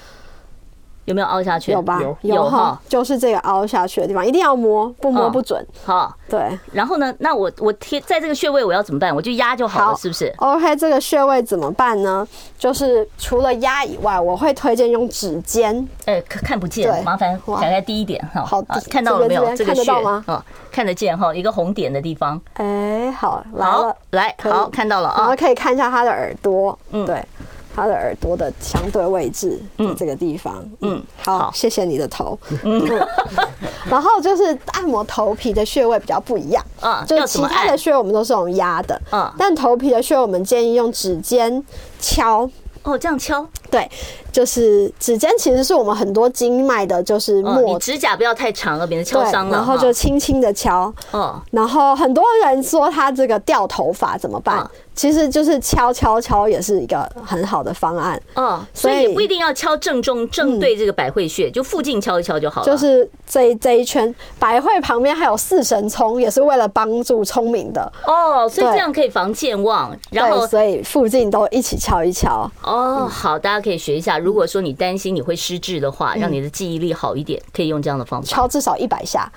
[1.10, 1.72] 有没有凹下去？
[1.72, 2.00] 有吧？
[2.00, 5.64] 有，有哈，就是这个凹下去的地方，一定要摸，不摸不准。
[5.84, 6.56] 好，对。
[6.72, 9.14] 然后呢，那我我贴在这个穴位，我要怎么办？
[9.14, 12.26] 我就压就好了，是不是？OK，这个穴位怎么办呢？
[12.56, 15.88] 就是除了压以外，我会推荐用指尖。
[16.06, 18.44] 哎，看不见，麻烦抬开低一点哈。
[18.44, 19.44] 好，看到了没有？
[19.56, 20.24] 这个穴看得到吗？
[20.26, 20.44] 啊。
[20.70, 22.40] 看得见哈，一个红点的地方。
[22.52, 25.16] 哎，好，来了，来，好，看到了啊。
[25.18, 27.20] 然后可以看一下他的耳朵，嗯，对，
[27.80, 32.86] 他的耳朵的相对位置，嗯，这个地方，嗯，好，谢谢你的头，嗯，
[33.88, 41.64] 然后就是按摩头皮的穴位比较不一样，嗯，就是其他的穴位我们都是用压的，嗯，但头皮的穴位我们建议用指尖
[41.98, 42.48] 敲。
[42.82, 43.86] 哦，这样敲，对，
[44.32, 47.62] 就是指尖其实是我们很多经脉的，就是末、哦。
[47.66, 49.56] 你指甲不要太长了，别人敲伤了。
[49.56, 51.40] 然后就轻轻的敲，哦。
[51.50, 54.58] 然后很多人说他这个掉头发怎么办？
[54.60, 62.66] 哦其实就是敲敲敲也是一个很好的方案哦，所以也不一定要敲正中正对这个百会穴，就附近敲一敲就好了。
[62.66, 69.96] 就是这这一圈百会旁边还有四神聪，也是为了帮助聪明的哦，所以这样可以防健忘。
[70.10, 73.08] 然后所以附近都一起敲一敲哦。
[73.10, 74.18] 好，大家可以学一下。
[74.20, 79.30] 如果说你担心你会失智的话，让你的记忆力好一点，可以用这样的方法，敲至少一百下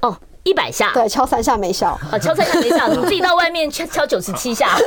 [0.00, 0.14] 哦。
[0.42, 1.98] 一百下，对，敲三下没效。
[2.12, 4.76] 啊，敲三下没效， 你自己到外面敲敲九十七下。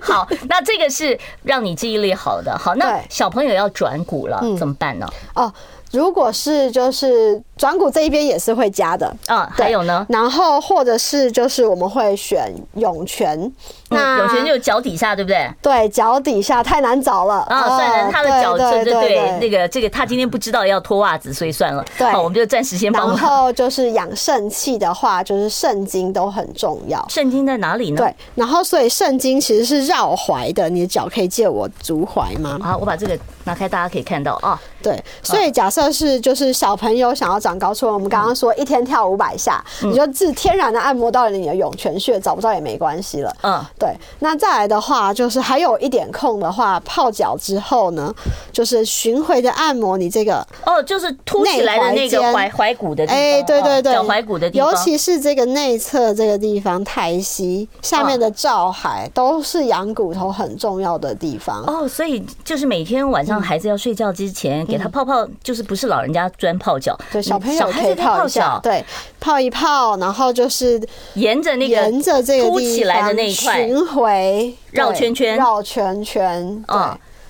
[0.00, 2.56] 好，那这个是让你记忆力好的。
[2.56, 5.08] 好，那小朋友要转骨了，怎么办呢？
[5.34, 5.52] 哦，
[5.90, 7.42] 如果是就是。
[7.58, 13.52] 转骨这一边也是会加的啊，还有呢，然后或者是就是我们会选涌泉，
[13.90, 15.50] 那涌泉就是脚底下对不对？
[15.60, 23.08] 对，脚底下太难找了啊，算了，他的脚对对对，那个这个他今天不知道要脱袜子，所以算了，好，我们就暂时先帮。
[23.08, 27.04] 然后就是养肾气的话，就是肾经都很重要。
[27.08, 27.96] 肾经在哪里呢？
[27.96, 32.58] 对，然后所以肾经其实是绕踝的，你的脚可以借我足踝吗？
[32.62, 34.60] 好，我把这个拿开，大家可以看到啊。
[34.80, 43.34] 对，所以假设是就是小朋友想要长高出，我们刚刚说一天跳五百下，你就自天然的按摩到了你的涌泉穴，找不到也没关系了。
[43.42, 43.88] 嗯，对。
[44.18, 48.14] 那再来的话，就是还有一点空的话，泡脚之后呢，
[48.52, 61.64] 就是巡回的按摩你这个哦，就是凸起来的那个踝踝骨的地方，哎，对对对，脚踝骨的地方，尤其是这个内侧这个地方，太溪下面的照海，都是养骨头很重要的地方。
[61.64, 67.22] 哦，所以就是每天晚上孩子要睡觉之前，给他泡泡，就是不是老人家专泡脚，对
[67.56, 68.84] 小朋友可以泡一下，对，
[69.20, 70.80] 泡一泡，然后就是
[71.14, 76.76] 沿着那个沿着这个凸起来的那一块巡回绕圈圈，绕圈圈，对，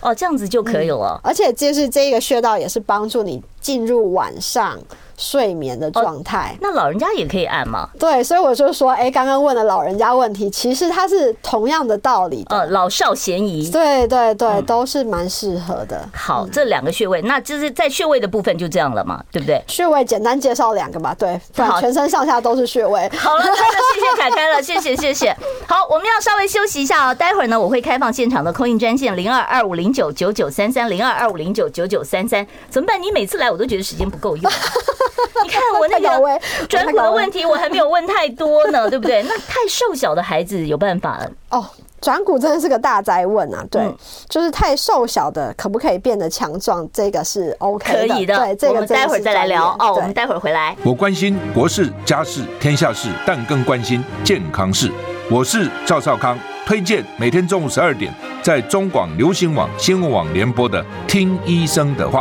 [0.00, 1.20] 哦，这样子就可以了。
[1.22, 4.78] 而且就是这个穴道也是帮助你进入晚上
[5.18, 7.88] 睡眠的状态，那老人家也可以按吗？
[7.98, 16.08] 对，所以我就说，哎，刚刚问了老人家问题，其实它是同样的道理，呃，老少咸宜，对对对，都是蛮适合的。
[16.14, 19.60] 好，这两个穴位，那就是在穴位的部分就这样了嘛，对不对？
[19.66, 23.10] 穴位简单介绍两个吧，对，好，全身上下都是穴位。
[23.18, 23.58] 好了，真的
[23.94, 25.36] 谢谢凯凯了， 谢谢谢谢。
[25.66, 33.02] 好，我们要稍微休息一下哦，待会儿呢，我会开放现场的 call in 专线零二二五零九九九三三零二二五零九九九三三，怎么办？
[33.02, 34.52] 你每次来我都觉得时间不够用。
[35.42, 39.22] 你看我那个 转骨的问题，我还没有问太多呢， 对不对？
[39.22, 41.64] 那太瘦小的孩子有办法哦。
[42.00, 43.92] 转骨真的是个大灾问啊，对，
[44.28, 46.88] 就是太瘦小的可不可以变得强壮？
[46.92, 48.36] 这个是 OK 的，可以的。
[48.36, 49.94] 对，这个待会儿再来聊哦。
[49.96, 50.76] 我们待会儿回来。
[50.84, 54.92] 我关心国事、家事、天下事，但更关心健康事。
[55.28, 56.38] 我是赵少康。
[56.64, 62.20] 推荐每天中午十二点在中广流行网、新闻网联播的《听医生的话》。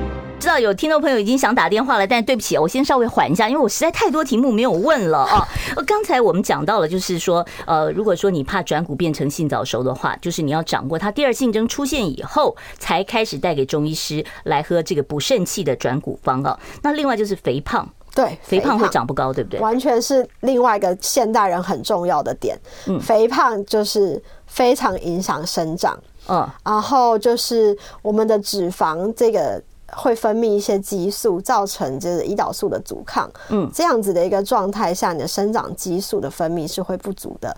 [0.41, 5.47] 知道有听众朋友已经想打电话了，但对不起，我先稍微缓一下，因为我实在太多题目没有问了啊。
[5.85, 16.59] 刚才我们讲到了，就是说，呃，如果说你怕转骨变成性早熟的话，就是你要掌握它第二性征出现以后，才开始带给中医师来喝这个补肾气的转骨方啊。
[16.81, 19.59] 那另外就是肥胖，对，肥胖会长不高，对不对？
[19.59, 22.57] 完全是另外一个现代人很重要的点。
[22.87, 25.95] 嗯，肥胖就是非常影响生长。
[26.27, 29.61] 嗯，然后就是我们的脂肪这个。
[29.95, 33.29] 会分泌一些激素，造成就是胰岛素的阻抗。
[33.49, 37.55] 嗯，这样子的一个状态下，你的生长激素的分泌是会不足的。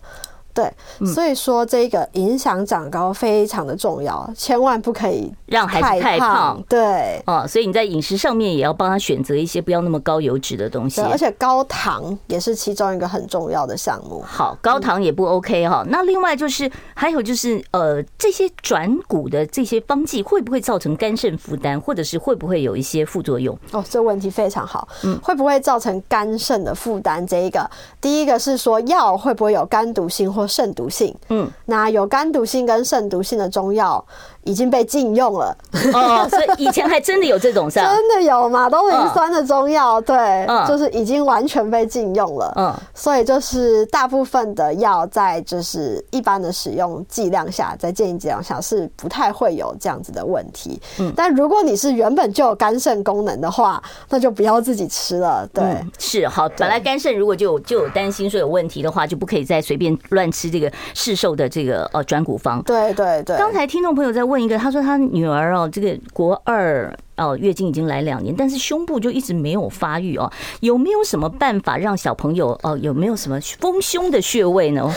[0.54, 0.72] 对，
[1.06, 6.64] 所以说这个影响长高非常的重要，千万不可以让孩子太胖。
[6.70, 14.24] 对，哦，所以你在饮食上面也要帮他选择一些不要那么高油脂的东西，而且高糖也是其中一个很重要的项目。
[14.26, 15.84] 好，高糖也不 OK 哈。
[15.90, 23.58] 那另外就是还有就是呃，这些转骨的这些方剂会不会造成肝肾负担，或者是会不会有一些副作用？
[23.72, 24.88] 哦，这问题非常好。
[25.04, 27.26] 嗯，会不会造成肝肾的负担？
[27.26, 27.68] 这一个，
[28.00, 34.04] 第一个是说药会不会有肝毒性或肾毒性，嗯，那有肝毒性跟肾毒性的中药
[34.44, 35.56] 已经被禁用了。
[35.94, 37.88] 哦，所以以前还真的有这种是吧？
[37.94, 42.54] 真的有马兜铃酸的中药，对，就是已经完全被禁用了。
[42.56, 50.80] 嗯，所以就是大部分的药在就是一般的使用剂量下，在建议剂量下是不太会有这样子的问题。
[51.00, 55.48] 嗯，但如果你是原本就有肝肾功能的话，那就不要自己吃了。
[55.54, 55.64] 对，
[55.98, 60.72] 是好，本来肝肾如果就有就有担心说有问题的话，就不可以再随便乱吃这个。
[60.96, 63.38] 市售的这个呃转骨方，对对对。
[63.38, 74.90] 刚才听众朋友在问一个，他说他女儿哦，这个国二哦，月经已经来两年，但是胸部就一直没有发育哦，有没有什么办法让小朋友哦，有没有什么丰胸的穴位呢？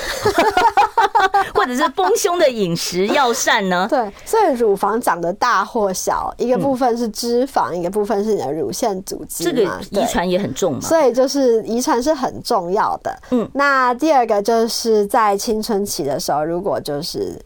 [1.55, 3.87] 或者是丰胸的饮食药膳呢？
[3.89, 10.81] 对，所以乳房长得大或小，一个部分是脂肪，一个部分是你的乳腺组织，这个遗传也很重嘛。
[10.81, 13.19] 所以就是遗传是很重要的。
[13.31, 17.39] 嗯，那第二个就是在青春期的时候，如果就是。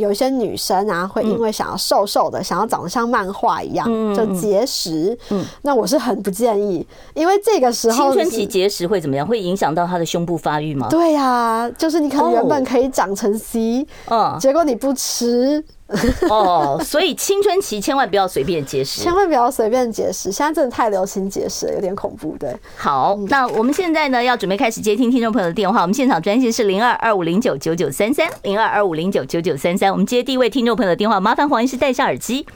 [0.00, 5.16] 有一些女生啊，会因为想要瘦瘦的，想要长得像漫画一样，就节食。
[5.28, 6.84] 嗯，那我是很不建议，
[7.14, 9.26] 因为这个时候青春期节食会怎么样？
[9.26, 10.88] 会影响到她的胸部发育吗？
[10.90, 15.64] 对呀，就是你可能原本可以长成 C，嗯，结果你不吃。
[16.30, 20.30] 哦，所以青春期千万不要随便节食，千万不要随便节食。
[20.30, 22.36] 现在真的太流行节食了，有点恐怖。
[22.38, 25.82] 对，好，那我们现在呢要准备开始接听听众朋友的电话。
[25.82, 29.90] 我们现场专线是零二二五零九九九三三零二二五零九九九三三。
[29.90, 32.46] 我们接第一位听众朋友的电话，麻烦黄医师戴下耳机。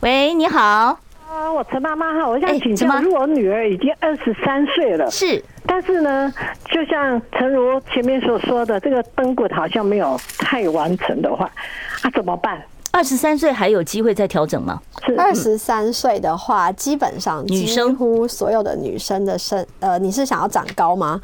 [0.00, 6.32] 喂，你好，啊，我陈妈妈哈，我想请教，如果我女儿已经二十三岁了，是，但是呢，
[6.70, 11.50] 就像陈如前面所说的，这个灯骨好像没有太完成的话。
[12.02, 12.62] 啊，怎么办？
[12.92, 14.80] 二十三岁还有机会再调整吗？
[15.18, 21.20] 二十三岁的话，基本上几乎所有的女生的身，呃，你是想要长高吗？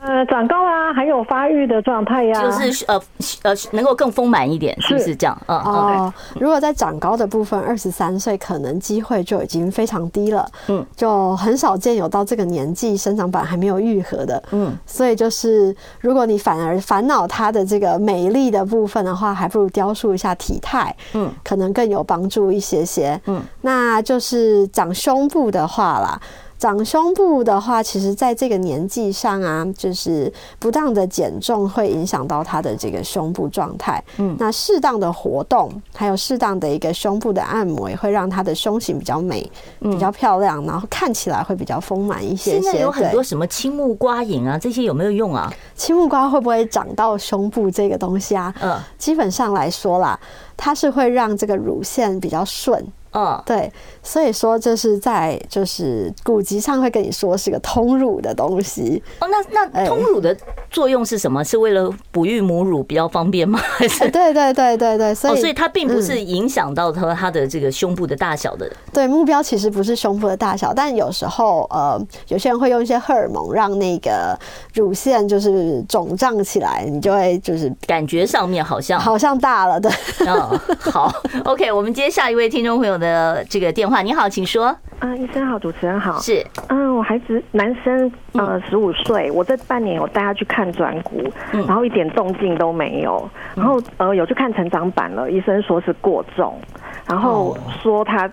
[0.00, 3.00] 呃，长高啊，还有发育的状态呀，就是呃
[3.42, 4.94] 呃，能够更丰满一点，是。
[4.94, 5.36] 不是这样？
[5.46, 5.58] 嗯。
[5.58, 26.20] 哦，如果在长高的部分，二十三岁可能机会就已经非常低了，嗯，就很少见有到这个年纪生长板还没有愈合的，嗯，所以就是如果你反而烦恼它的这个美丽的部分的话，还不如雕塑一下体态，嗯，可能更有帮助一些些，嗯，那就是长胸部的话啦。
[26.58, 34.02] 长胸部的话，其实在这个年纪上啊，就是不当的减重会影响到他的这个胸部状态。
[34.16, 42.62] 嗯，那适当的活动，还有适当的一个胸部的按摩，也会让他的胸型比较美，比较漂亮，然后看起来会比较丰满一些些。
[42.62, 45.52] 现在有很多什么青木瓜饮啊，这些有没有用啊？
[45.74, 48.54] 青木瓜会不会长到胸部这个东西啊？
[48.62, 50.18] 嗯，基本上来说啦，
[50.56, 52.82] 它是会让这个乳腺比较顺。
[53.16, 53.72] 嗯，对，
[54.04, 59.02] 所以说这是在就是古籍上会跟你说是个通乳的东西。
[59.20, 60.36] 哦，那那通乳的
[60.70, 61.42] 作用是什么？
[61.42, 63.58] 是为了哺育母乳比较方便吗？
[63.78, 64.08] 还是？
[64.10, 68.70] 对对对对对，所以所以它并不是影响到它它的这个胸部的大小的。
[68.92, 74.38] 对，目标其实不是胸部的大小，但有时候呃，有些人会用一些荷尔蒙让那个
[74.74, 79.78] 乳腺就是肿胀起来，你就会就是感觉上面好像好像大了。
[79.78, 79.90] 对，
[80.26, 81.12] 嗯，好
[81.44, 82.94] ，OK，我们接下一位听众朋友。
[82.94, 84.66] 的这个电话，你好，请说。
[84.98, 86.18] 啊，医生好，主持人好。
[86.20, 96.58] 是，嗯，我孩子男生，呃，十五岁，我这半年我带他去看转骨，然后一点动静都没有，然后呃有去看成长版了，医生说是过重，
[97.06, 98.30] 然后说他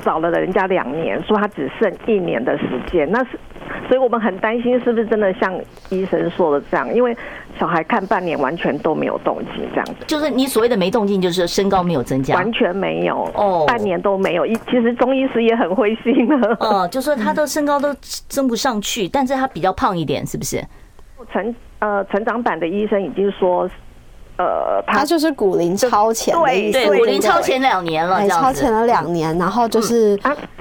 [0.00, 3.38] 找了人家两年，说他只剩一年的时间，那是。
[3.88, 5.52] 所以我们很担心，是不是真的像
[5.90, 6.92] 医生说的这样？
[6.92, 7.16] 因为
[7.58, 9.94] 小孩看半年完全都没有动静，这样子。
[10.06, 14.44] 就是你所谓的没动静，就是身高没有增加，完全没有哦，半年都没有。
[14.44, 16.56] 一其实中医师也很灰心的。
[16.60, 20.64] 哦，就说他的身高都增不上去，但是他比较胖一点，是不是？
[21.32, 23.68] 成呃成长版的医生已经说。
[24.40, 30.18] 呃，他就是骨龄超前的意思，对，骨龄超前两年了，超前了两年，然后就是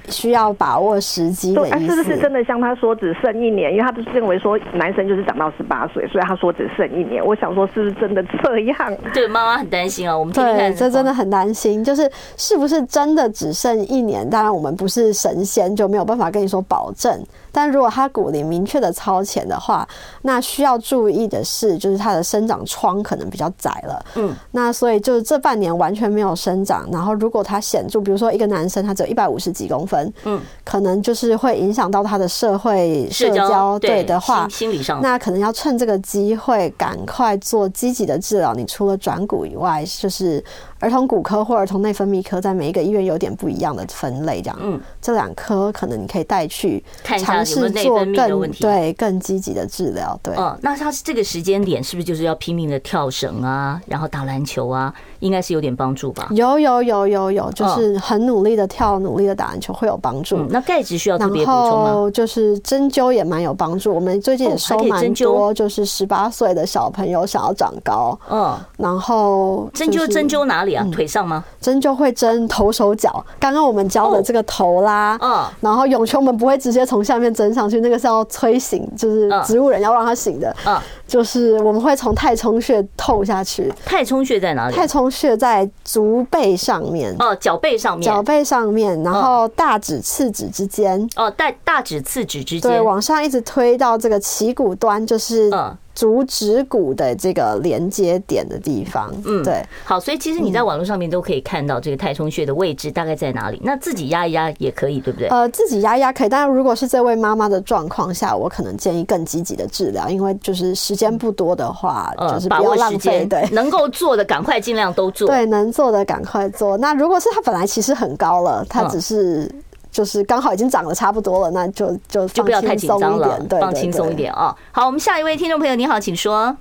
[0.09, 1.95] 需要把握时机的意思。
[1.95, 3.71] 是不是真的像他说只剩一年？
[3.71, 7.25] 因为他不是认为说男生就是长到十八岁，所以他说只剩一年。
[7.25, 8.75] 我想说，是不是真的这样？
[9.13, 10.17] 对，妈妈很担心啊。
[10.17, 14.30] 我们对，这真的很担心，就是是不是真的只剩一年？
[14.30, 17.17] 当然，我们不是神仙，就没有办法跟你说保证。
[17.52, 19.88] 但如果他骨龄明确的超前的话，
[20.22, 24.06] 那需要注意的是，就是他的生长窗可能比较窄了。
[24.16, 26.88] 嗯，那所以就是这半年完全没有生长。
[26.91, 38.54] 然后如果他显著，比如说一个男生他只有一百五十几公分，嗯，可能就是会影响到他的社会社交对的话，心理上，那可能要趁这个机会赶快做积极的治疗。
[38.54, 40.43] 你除了转骨以外，就是。
[40.80, 50.34] 儿童骨科或儿童内分泌科在每一个医院有点不一样的分类，这样，嗯，这两科可能你可以带去尝试做更对更积极的治疗，对。
[50.36, 54.93] 哦，那他这个时间点是不是就是要拼命的跳绳啊，然后打篮球啊？
[55.20, 56.28] 应该是有点帮助吧？
[56.32, 60.38] 有有有有有，就是很努力的跳，努力的打篮球会有帮助。
[60.49, 61.86] 那钙质需要特别补充吗？
[61.86, 63.93] 然后就是针灸也蛮有帮助。
[63.93, 70.86] 我们最近也收蛮多，就是十八岁的小朋友想要长高，嗯，然后针灸针灸哪里啊？
[70.91, 71.43] 腿上吗？
[71.59, 73.24] 针灸会针头手脚。
[73.39, 80.55] 刚刚我们教的这个头啦，嗯，然后咏秋我们不会直接从下面针上去，那个是要催醒，就是植物人要让他醒的。
[80.65, 83.74] 嗯，就是我们会从太冲穴透下去。
[83.86, 84.76] 太冲穴在哪里？
[84.76, 87.16] 太冲穴在足背上面。
[87.20, 88.05] 哦，脚背上面。
[88.05, 91.10] 脚背上面，然后大指次指之间。
[91.16, 92.72] 哦，大大指次指之间。
[92.72, 95.76] 对，往上一直推到这个旗骨端，就是嗯。
[96.00, 103.60] 足趾骨的这个连接点的地方，嗯，对，好，所以其实你在网络上面都可以看到这个太冲穴的位置大概在哪里。
[103.62, 105.28] 那自己压一压也可以，对不对？
[105.28, 116.78] 呃，自己压一压可以，但是如果是这位妈妈的状况下，我可能建议更积极的治疗，因为就是时间不多的话，就是不要浪费，对， 能够做的赶快尽量都做，对，能做的赶快做。
[116.78, 119.52] 那如果是她本来其实很高了，她只是。
[119.91, 124.55] 就是刚好已经长得差不多了，那就就就不要太紧张了，对，放轻松一点啊。
[124.71, 126.55] 好，我们下一位听众朋友，你好，请说。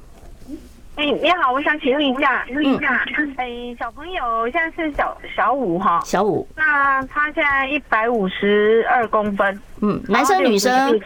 [0.97, 3.05] 哎，你好，我想请问一下，问一下，
[3.37, 3.47] 哎，
[3.79, 11.01] 小朋友现在是小小五哈，小五，那他现在一百五十二公分，嗯，男生女生，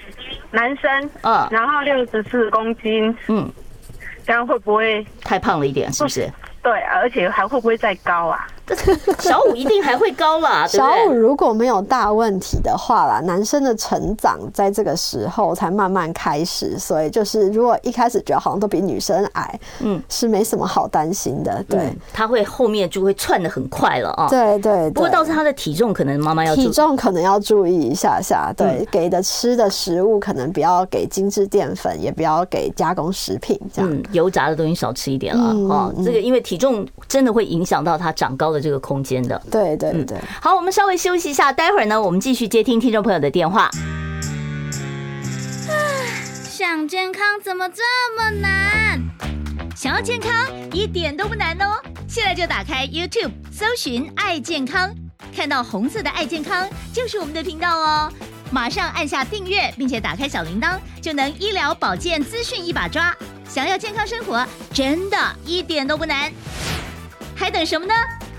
[0.51, 3.47] 男生，嗯，然后六十四公斤，嗯，
[4.25, 5.93] 这样会不会太胖了一点？
[5.93, 6.27] 是不是？
[6.63, 8.47] 对，而且还会不会再高啊？
[9.21, 21.63] 小五一定还会高啦， 小五如果没有大问题的话啦，男生的成长在这个时候才慢慢开始，所以就是如果一开始觉得好像都比女生矮，嗯，是没什么好担心的。
[21.69, 24.29] 对，他会后面就会窜的很快了啊。
[24.29, 35.93] 对对，不过倒是他的体重可能妈妈要体重可能要注意一下下，对，给的吃的食物可能不要给精致淀粉，也不要给加工食品，这样油炸的东西少吃一点了哦。
[36.05, 40.17] 这个因为体重真的会影响到他长高的这个空间的，对对对。
[40.41, 43.69] 好，我们稍微休息一下，待会儿呢，我们继续接听听众朋友的电话。
[46.49, 47.83] 想健康怎么这
[48.17, 49.03] 么难？
[49.75, 50.31] 想要健康
[50.73, 54.95] 一点都不难哦，现在就打开 YouTube 搜寻“爱健康”，
[55.35, 58.13] 看到红色的“爱健康”就是我们的频道哦。
[58.51, 63.15] 马上按下订阅，并且打开小铃铛，就能医疗保健资讯一把抓。
[63.49, 66.31] 想要健康生活，真的一点都不难。
[67.35, 67.95] 还等什么呢？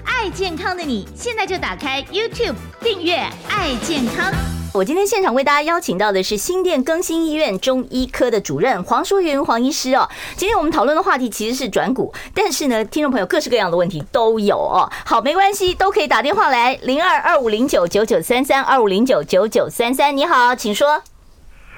[0.05, 3.15] 爱健康的你，现在就打开 YouTube 订阅
[3.49, 4.31] “爱健康”。
[4.73, 10.09] 我今天现场为大家邀请到的是新店更新医院中医科的主任黄淑云黄医师哦。
[10.35, 14.89] 今天我们讨论的话题其实是转骨，但是呢，听众朋友各式各样的问题都有哦。
[15.05, 20.15] 好，没关系，都可以打电话来零二二五零九九九三三二五零九九九三三。
[20.17, 21.03] 你好，请说。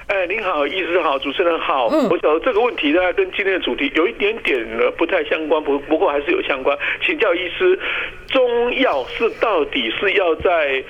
[0.08, 1.88] 哎，您好，医师好，主持人好。
[1.88, 6.78] 嗯，我想这个问题呢，跟今天的主题有一点点呢不太相关，不不过还是有相关。
[7.02, 7.76] 请教医师，
[8.28, 10.82] 中药是到底是要在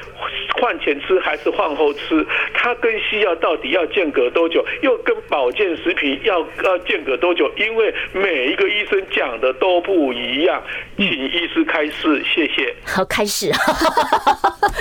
[0.60, 2.26] 饭前吃还是饭后吃？
[2.54, 4.64] 它跟西药到底要间隔多久？
[4.82, 7.50] 又跟保健食品要要间隔多久？
[7.56, 10.62] 因为每一个医生讲的都不一样，
[10.96, 12.74] 请医师开示，谢谢。
[12.84, 13.52] 好，开始。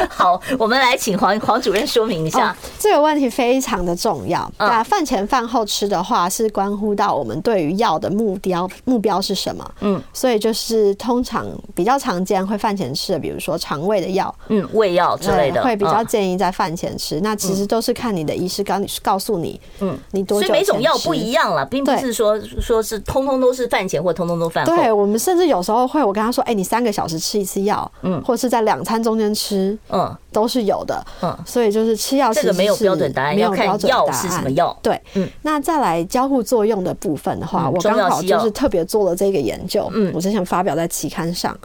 [0.09, 2.49] 好，我们来请黄黄主任说明一下。
[2.49, 4.49] 哦，这个问题非常的重要。
[4.57, 9.71] 那饭前饭后吃的话，是关乎到我们对于药的目标，目标是什么？
[9.81, 11.45] 嗯，所以就是通常
[11.75, 17.19] 比较常见会饭前吃的，比如说肠胃的药，嗯，胃药之类的，会比较建议在饭前吃。
[17.21, 20.47] 那其实都是看你的医师告你告诉你，嗯，你多久。
[20.47, 24.75] 所以每种药不一样了，并不是说说是通通都是饭前或通通都饭后。
[24.75, 34.75] 对，我们甚至有时候会，我跟他说，哎，你三个小时吃一次药，嗯，或者是在两餐中间吃，嗯，都是有的，嗯，所以就是吃药这个没有标准答案，要看药是什么药。
[34.81, 41.57] 对，嗯，那再来交互作用的部分的话，我刚好就是特别做了这个研究，嗯，我之前发表在期刊上。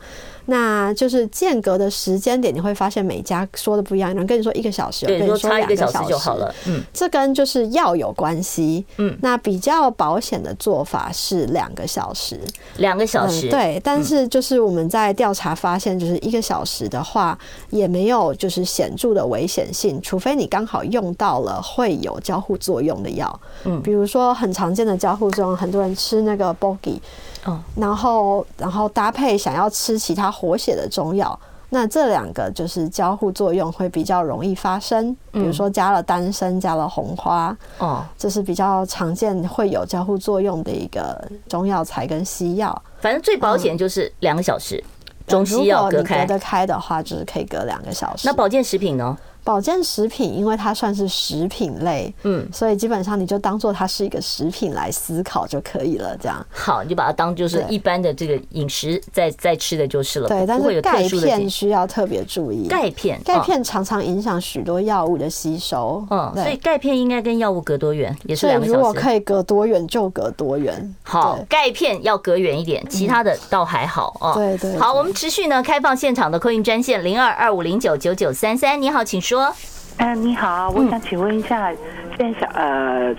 [0.51, 4.11] 那就是间隔的时间点，你会发现每家说的不一样。
[4.11, 6.53] 有人跟你说一个小时，跟你说两个小时就好了。
[6.67, 8.85] 嗯，这跟就是药有关系。
[8.97, 12.41] 嗯，那比较保险的做法是两个小时，
[12.79, 13.49] 两个小时。
[13.49, 17.39] 对，但是就是我们在调查发现，就是一个小时的话，
[17.71, 23.41] 也没有就是显著的危险性，除非你刚好用到了会有交互作用的药。
[23.63, 26.99] 嗯，比如说很常见的交互作用，很多人吃那个 Bogi。
[27.45, 31.39] 哦，然后然后搭配想要吃其他活血的中药，
[31.71, 35.17] 那这两个就是交互作用会比较容易发生。
[35.33, 42.83] 比如说加了丹参，加了红花，哦，这是比较常见会有交互作用的一个中药材跟西药。
[43.01, 44.83] 反正最保险就是两个小时，
[45.27, 46.27] 中西药隔开。
[46.27, 48.27] 隔得开的话，就是可以隔两个小时。
[48.27, 49.17] 那保健食品呢？
[49.43, 56.17] 保健食品，因为它算是食品类，嗯，所以基本上你就当做它是一个食品来思考就可以了。
[56.19, 60.29] 这样好，你就把它当就是一般的这个饮食在在吃的就是了。
[60.29, 62.69] 对，但是钙片需要特别注意。
[62.69, 66.05] 钙片，钙片常常影响许多药物的吸收。
[66.11, 68.17] 嗯，所以钙片应该跟药物隔多远？
[68.25, 68.77] 也是两个小时。
[68.77, 70.95] 如果可以隔多远就隔多远。
[71.03, 74.33] 好，钙片要隔远一点，其他的倒还好哦。
[74.35, 74.77] 对对。
[74.79, 78.81] 好，我们持续呢开放现场的客运专线零二二五零九九九三三。
[78.81, 79.55] 你好，请说。
[79.99, 81.71] 嗯、呃，你好，我想请问一下，
[82.17, 83.15] 现在小呃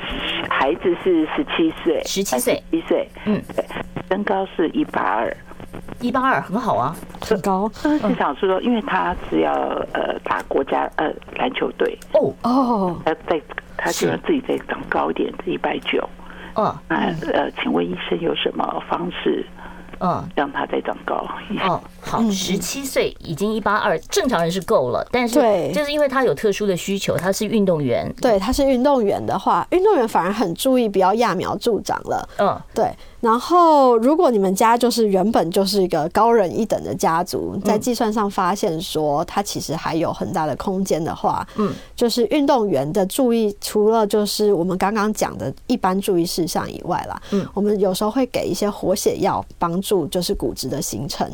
[0.49, 3.63] 孩子是十七岁，十七岁，一岁，嗯，对，
[4.09, 5.37] 身高是一八二，
[5.99, 7.69] 一八二很好啊，很高。
[7.75, 9.53] 是想说，因为他是要
[9.93, 12.33] 呃打国家呃篮球队，哦。
[12.43, 13.39] 哦，他在
[13.77, 16.09] 他希望自己再长高一点，一百九，
[16.55, 16.95] 嗯，那
[17.31, 19.45] 呃，请问医生有什么方式？
[20.01, 21.25] 嗯，让他再长高。
[21.63, 25.07] 哦，好，十七岁已经一八二，正常人是够了。
[25.11, 28.11] 但是，对，就是因为他有特殊的需求，他是运动员。
[28.19, 32.27] 对，他是运动员的话，运动员反而很注意不要揠苗助长了。
[32.39, 32.91] 嗯，对。
[33.21, 51.29] 然后，如果你们家就是原本就是一个高人一等的家族，在计算上发现说它其实还有很大的空间的话，嗯，就是运动员的注意，除了就是我们刚刚讲的一般注意事项以外啦，嗯，我们有时候会给一些活血药帮助，就是骨质的形成。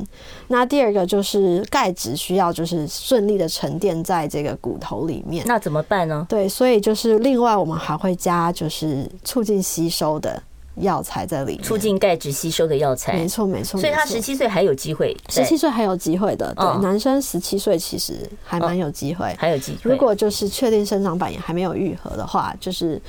[0.50, 6.26] 那第二个就是钙质需要就是顺利的沉淀在这个骨头里面，那怎么办呢？
[6.28, 10.44] 对，所以就是另外我们还会加就是促进吸收的。
[10.80, 13.80] 药材在里面，促进钙质吸收的药材，没错没错。
[13.80, 16.54] 所以他十七岁还有机会，十七岁还有机会的。
[16.56, 19.92] 对，男生十七岁其实还蛮有机会，还有机会。
[19.92, 23.02] 如果就是确定生长板也还没有愈合的话，就是。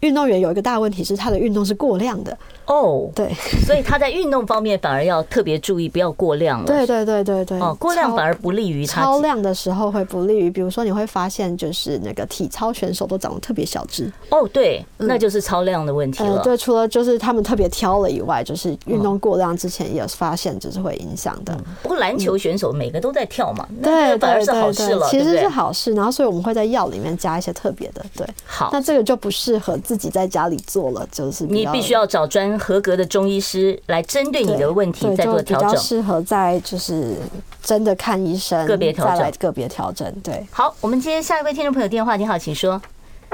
[0.00, 2.34] 运动员有一个大问题是他的运动是过量的
[2.70, 3.34] 哦，对，
[3.66, 6.66] 所以他在运动方面反而要特别注意，不要过量了。
[6.66, 9.02] 对对对对对，哦，过量反而不利于他。
[9.02, 14.10] 超量的时候会不利于，比如说你会发现就是那个体操选手都长得特别小只。
[14.28, 16.40] 哦，对，那就是超量的问题了。
[16.44, 21.58] 对，除了就是他们特别挑了以外，就是运动过量之前也有发现就是会影响的。
[21.82, 25.92] 不过篮球选手每个都在跳嘛，对，反而是好事了，其实是好事。
[25.94, 37.16] 然后所以我们会在药里面加一些特别的，对，好，那这个就不适合自己在家里做了，就是你必须要找专合格的中医师来针对你的问题再做调整，比较适合在就是
[37.62, 40.12] 真的看医生个别调整，再来个别调整。
[40.22, 42.80] 对，好，我们接下一位听众朋友电话，你好，请说。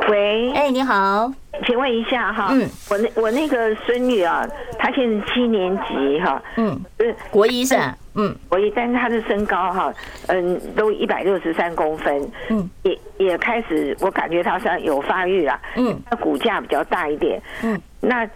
[0.08, 1.32] 喂，哎，你好，
[1.66, 4.46] 请问一下哈，嗯，我那我那个孙女啊，
[4.78, 7.96] 她现在七年级哈，嗯，是国一是吧？
[8.14, 9.92] 嗯，国医，但是她的身高哈，
[10.26, 18.28] 嗯，都一百六十三公分，嗯，也也开始，我感觉她像有发育了，嗯，她骨架比较大一点，嗯，那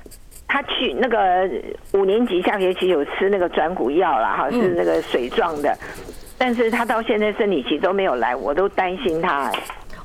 [0.53, 1.49] 她去那个
[1.93, 5.73] 五年级下学期有吃那个转骨药了哈，是那个水状的，
[6.37, 9.49] 但是他到现在生理期都没有来，我都担心她。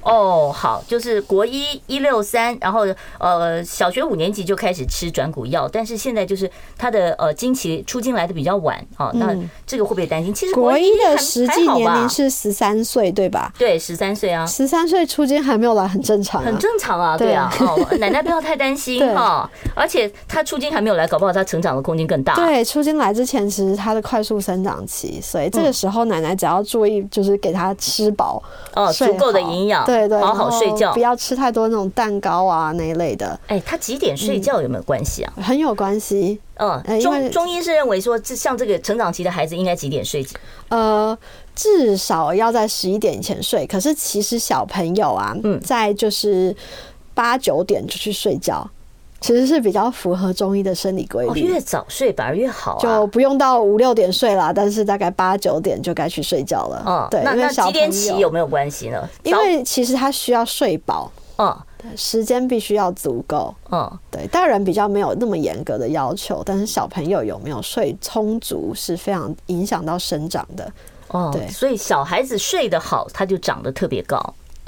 [0.06, 2.86] 哦，好，就是国一一六三，然后
[3.18, 9.36] 呃小学五年级就开始吃转骨药，但是现在就是他的呃经期出经来的比较晚哦，那
[9.66, 10.34] 这个会不会担心？
[10.34, 13.52] 其实国一的实际年龄是十三岁，对吧？
[13.58, 22.36] 对，十三岁啊，十三岁出经还没有来，很正常，很正常啊，对啊，哦，奶奶不要太担心 哈，而且他出经还没有来，搞不好他成长的空间更大。
[22.36, 28.42] 对，出经来之前其实他的快速生长期，所以这个时候奶奶只要注意，就是给他吃饱
[28.76, 33.40] 哦，足够的营养，对对，好好睡觉，不要吃太多那种蛋糕啊那一类的。
[33.48, 35.34] 哎，他几点睡觉有没有关系啊？
[35.42, 36.40] 很有关系。
[36.56, 40.26] 嗯，中中医是认为说，这像这个成长期的孩子应该几点睡？
[40.70, 41.18] 呃，
[41.56, 43.66] 至少要在十一点以前睡。
[43.68, 46.56] 可是其实小朋友啊，嗯在就是
[47.14, 48.70] 八九点就去睡觉。
[49.22, 56.84] 其实是比较符合中医的生理规律，越早睡反而越好，就不用到五六点睡啦，但是大概八九点就该去睡觉了。
[56.86, 57.24] 嗯，对。
[57.24, 59.10] 那那几点起有没有关系呢？
[59.24, 61.58] 因为其实他需要睡饱，嗯，
[61.96, 64.28] 时间必须要足够，嗯，对。
[64.28, 70.72] 大人比较没有那么严格的要求，但是小朋友有没有睡充足是非常影响到生长的。
[71.08, 74.20] 哦，对，所以小孩子睡得好，他就长得特别高。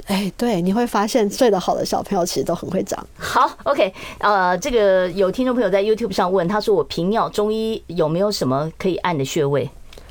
[0.08, 3.06] 哎，对，你会发现睡得好的小朋友其实都很会长。
[3.18, 9.68] 好，OK，呃，这个有听众朋友在 YouTube 上问，他说我平尿，中医有没有什么可以按的穴位？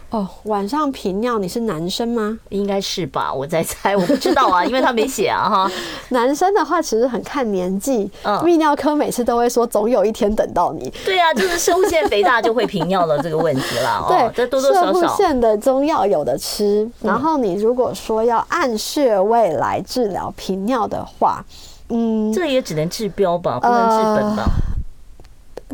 [0.10, 2.40] 哦，晚上频尿，你是男生吗？
[2.48, 5.72] 应该是吧， 我在猜，我不知道啊， 因为他没写啊哈。
[6.10, 10.90] 男生的话其实很看年纪，嗯，泌尿科每次都会说总有一天等到你。
[11.04, 14.06] 对啊，就是摄护腺肥大就会频尿的这个问题啦。
[14.08, 15.16] 对，这多多少少。
[15.18, 21.44] 腺的中药有的吃，然后你如果说要按穴位来治疗频尿的话，
[21.90, 24.46] 嗯，这也只能治标吧，不能治本吧。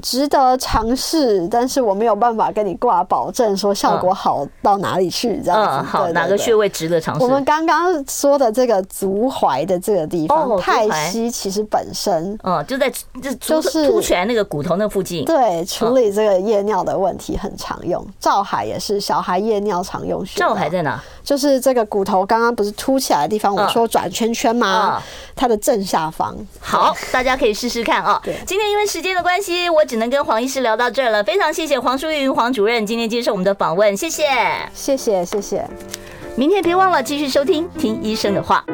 [0.04, 5.78] 值得尝试，但是我没有办法跟你挂保证说效果好到哪里去，这样子。
[5.80, 7.24] 嗯，好，哪个穴位值得尝试？
[7.24, 12.92] 我们刚刚说的这个足踝的这个地方，太溪其实本身，嗯，就在
[13.22, 15.24] 就就是凸起来那个骨头那附近。
[15.24, 18.06] 对，处理这个夜尿的问题很常用。
[18.20, 20.38] 照海也是小孩夜尿常用穴。
[20.38, 21.02] 照海在哪？
[21.24, 25.02] 就是这个骨头刚刚不是凸起来的地方，我说转圈圈吗？
[25.34, 26.36] 它的正下方。
[26.60, 28.20] 好，大家可以试试看啊。
[28.22, 31.24] 对，今天因为时间的关系，我只能跟黄医师聊到这儿了。
[31.24, 34.26] 非常谢谢黄淑云黄主任今天接受我们的访问，谢谢，
[34.74, 35.64] 谢谢，谢谢。
[36.36, 38.66] 明天别忘了继续收听《听医生的话》。